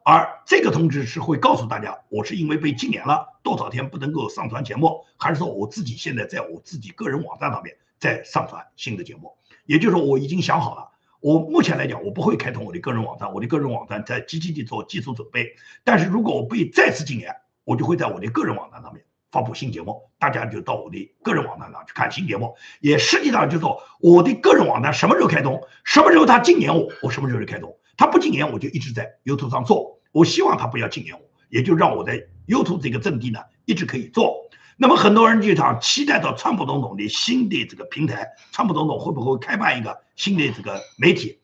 [0.03, 10.89] 而这个通知是会告诉大家，我是因为被禁言了多少天不能够上传节目，还是说我自己现在在我自己个人网站上面在上传新的节目，也就是说我已经想好了。
[11.21, 15.53] 我目前来讲，我不会开通我的个人网站，我的个人网站在积极地做技术准备。
[15.83, 17.35] 但是如果我被再次禁言，
[17.65, 22.55] 我就会在我的个人网站上面发布新节目，大家就到我的个人网站上去看新节目。
[22.81, 27.75] 也实际上就是说，我的个人网站什么时候开通，什么时候他禁言我，我什么时候就开通。
[27.97, 29.99] 他不禁言，我就一直在 YouTube 上做。
[30.11, 34.35] 我希望他不要禁言我，也就让我在 YouTube 这个阵地呢一直可以做。
[34.77, 41.39] 那么很多人就想期待到川普总统的新的这个平台，川普总统会不会开办一个新的这个媒体？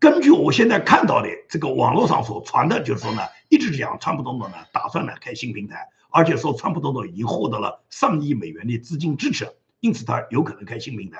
[0.00, 9.48] 根据我现在看到的这个网络上所传的，就是说呢，一直讲川普总统呢打算呢开新平台，而且说川普总统已经获得了上亿美元的资金支持，
[9.80, 11.18] 因此他有可能开新平台。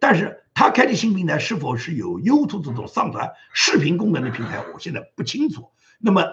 [0.00, 5.70] 但是他开的新平台是否是有 YouTube 这种上传视频功能的平台，我现在不清楚。
[6.00, 6.24] 那么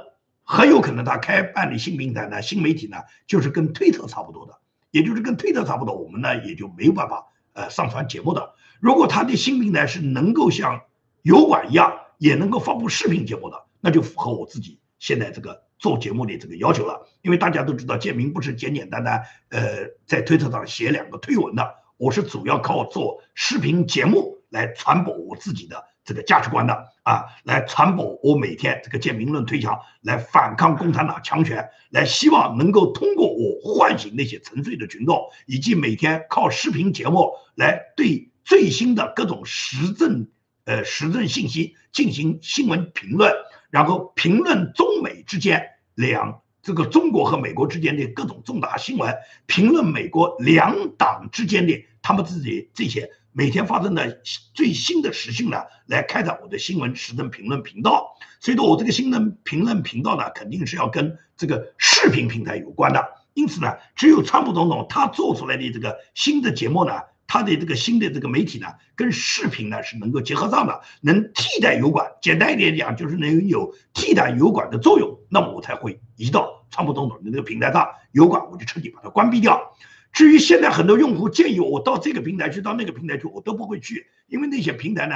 [0.43, 2.97] 很有可能他开办的新平台呢，新媒体呢，
[3.28, 4.60] 就是跟推特差不多的。
[4.91, 8.55] 也就是跟推特差不多，我们呢也就没有办法呃上传节目的。
[8.80, 10.82] 如果他的新平台是能够像
[11.22, 17.08] 油管一样，也能够发布视频节目的，那就符合我自己现在这个做节目的这个要求了。
[17.24, 25.86] 因为大家都知道，建明不是简简单单呃在推特上写两个推文的，我是主要靠做视频节目来传播我自己的。
[26.06, 26.74] 这个价值观的
[27.04, 40.28] 啊，来传播我每天这个建民论推墙，来反抗共产党强权，来希望能够通过我唤醒那些沉睡的群众，以及每天靠视频节目来对最新的各种时政
[40.66, 43.32] 呃时政信息进行新闻评论，
[43.70, 49.16] 然后评论中美之间两这个中国和美国之间的各种重大新闻，
[49.46, 53.12] 评论美国两党之间的他们自己这些。
[53.32, 54.21] 每天发生的
[54.55, 58.17] 最新的时讯呢，来开展我的新闻时政评论频道。
[58.39, 63.08] 所以说我这个新闻评论频道呢，肯定是要跟这个视频平台有关的。
[63.36, 66.93] 因此呢，只有川普总统他做出来的这个新的节目呢，
[67.32, 68.66] 他的这个新的这个媒体呢，
[68.96, 72.12] 跟视频呢是能够结合上的，能替代油管。
[72.24, 79.76] 简单一点讲，就是能有替代油管的作用，那么我才会移到川普总统的那个平台上，油管我就彻底把它关闭掉。
[80.12, 85.16] 至于现在很多用户建议我到这个平台去，到那个平台去，我都不会去，因为那些平台呢，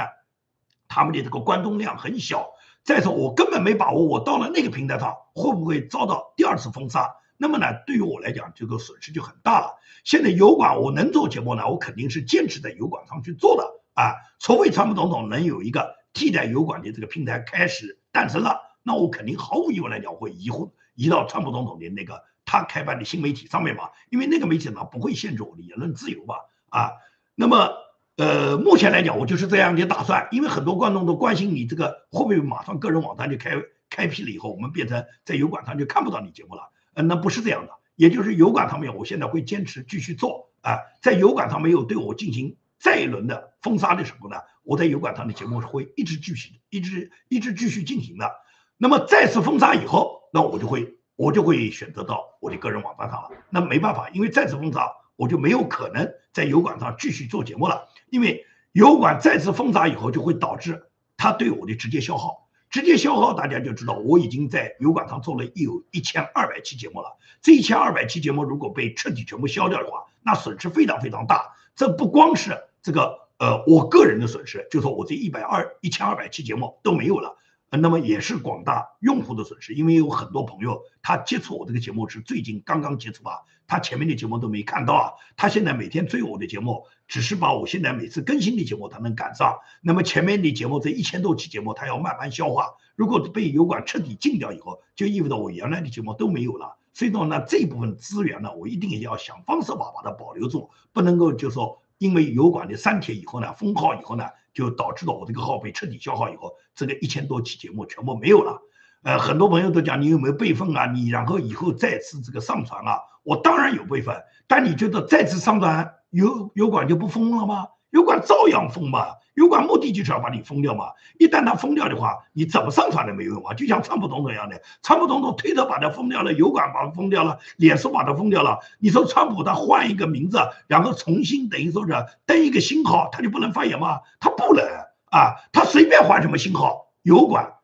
[0.86, 2.46] 他们的这个观众量很小。
[2.84, 7.10] 再说我根本没把握，我到了那个平台上会不会遭到第二次封杀？
[7.36, 9.74] 那么呢，对于我来讲，这个损失就很大了。
[10.04, 14.14] 现在油管我能做节目呢，我肯定是坚持在油管上去做的啊。
[14.38, 26.36] 除非川普总统能有一个替代油管的这个平台开始诞生了，那我肯定毫无疑问来讲会移回移到川普总统的那个他开办的新媒体上面嘛，因为那个媒体呢不会限制我的言论自由吧
[26.68, 26.92] 啊。
[27.34, 27.72] 那么
[28.16, 36.70] 呃，目前来讲我就是这样的打算，因为很多观众都关心你这个会不会马上个人网站就开开辟了以后，我们变成在油管上就看不到你节目了。
[36.94, 48.30] 嗯，那不是这样的，也就是油管上面，我现在会坚持继续做啊，在油管上没有对我进行再一轮的封杀的时候呢，我在油管上的节目是会一直继续、一直一直继续进行的。
[48.76, 53.30] 那么再次封杀以后，那我就会我就会选择到我的个人网站上了。
[53.50, 60.84] 那没办法，因为再次封杀，我就没有可能在油管上继续做节目了，因为油管再次封杀以后，就会导致
[61.16, 62.43] 它对我的直接消耗。
[62.74, 67.16] 直接消耗，大家就知道我已经在油管上做了有一千二百期节目了。
[67.40, 71.54] 这一千二百期节目如果被彻底全部消掉的话，那损失非常非常大。
[71.76, 77.38] 这不光是这个呃我个人的损失，就说我这一百二一千二百期节目都没有了。
[77.70, 83.36] 那么也是广大用户的损失，因为有很多朋友他接触我这个节目是最近刚刚接触啊，
[83.68, 104.24] 他前面的节目都没看到啊，他现在每天追我的节目，只是把我现在每次更新的节目他能赶上，那么前面的节目这一千多期节目他要慢慢消化，如果被油管彻底禁掉以后，就意味着我原来的节目都没有了，所以说呢这部分资源呢，我一定也要想方设法把它保留住，不能够就说因为油管的删帖以后呢，封号以后呢。
[104.54, 108.62] 就导致了我这个号被彻底消耗以后，这个一千多期节目全部没有了。
[109.02, 110.86] 呃，很多朋友都讲你有没有备份啊？
[110.92, 113.00] 你然后以后再次这个上传啊？
[113.24, 114.14] 我当然有备份，
[114.46, 117.66] 但你觉得再次上传油油管就不封了吗？
[117.90, 120.86] 油管照样封嘛，油管目的就是要把你封掉嘛。
[121.18, 123.54] 一旦它封掉的话，你怎么上传都没有用啊。
[123.54, 128.58] 就像川普总统一样的，川普总统推特把它封掉了，油管把它封掉了，脸书把它封掉了。
[128.80, 131.92] 你说川普他换一个名字，然后重新等于说是
[132.26, 134.00] 登一个新号，他就不能发言吗？
[134.18, 134.64] 他不能
[135.10, 137.54] 啊，他随便换什么新号，油管、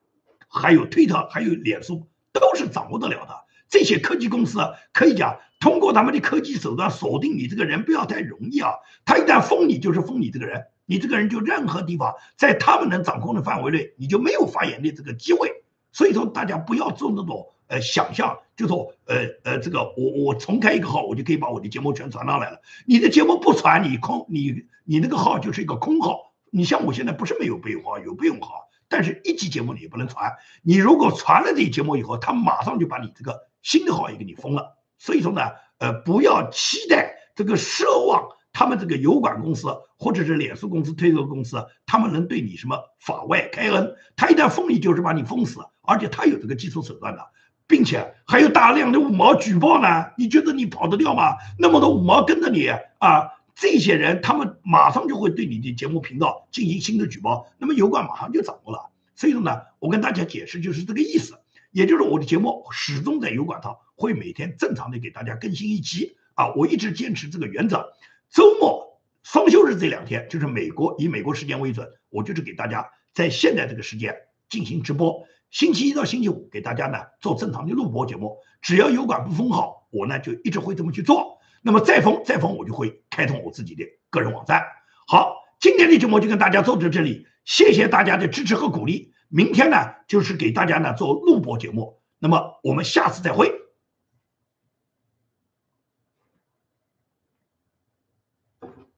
[0.49, 3.35] 还有推特、还有脸书都是掌握得了的。
[3.69, 4.61] 这些科技公司
[4.93, 5.39] 可以讲。
[5.61, 8.73] 通过他们的科技手段锁定你这个人不要太容易啊！
[9.05, 15.53] 他一旦封你，就是封你这个人，你这个人就任何地方在他们能掌控的范围内，你就没有发言的这个机会。
[15.93, 22.61] 所以说，大家不要做那种呃想象，就说呃呃这个我我重开一个号，我就可以把我的节目全传上来了。
[22.87, 26.33] 你的节目不传，你空你你那个号就是一个空号。
[26.51, 30.33] 你像我现在不是没有备用号，有备用号，但是一级节目你也不能传。
[30.63, 34.79] 你如果传了这节目以后，他马上就把你这个新的号也给你封了。
[35.01, 35.41] 所以说呢，
[35.79, 39.69] 呃，不要期待这个奢望他们这个油管公司
[39.99, 41.57] 或者是脸书公司、推特公司，
[41.87, 43.97] 他们能对你什么法外开恩？
[44.15, 47.27] 他一旦封你，就是把你封死，而且他有这个技术手段的，
[47.67, 50.07] 并且还有大量的五毛举报呢。
[50.19, 51.37] 你觉得你跑得掉吗？
[51.59, 52.69] 那么多五毛跟着你
[52.99, 58.91] 啊，这些人他们马上就会对你的节目频道进行新的举报，那么油管马上就掌握了。
[59.15, 61.39] 所以说呢，我跟大家解释就是这个意思。
[61.73, 67.93] 也就是我的节目始终在油管上会每天正常的给大家更新一期啊，我一直坚持这个原则。
[68.31, 74.17] 周末双休日这两天，就是美国以美国时间为准，我就是给大家在现在这个时间
[74.49, 75.23] 进行直播。
[75.51, 81.39] 星期一到星期五给大家呢做正常的录播节目，只要油管不封号，我呢就一直会这么去做。
[81.61, 84.63] 那么再封再封，我就会开通我自己的个人网站。
[85.07, 89.13] 好，今天的节目就跟大家做到这里，谢谢大家的支持和鼓励。
[89.29, 89.77] 明天呢，
[90.09, 92.01] 就是给大家呢做录播节目。
[92.19, 93.53] 那么我们下次再会。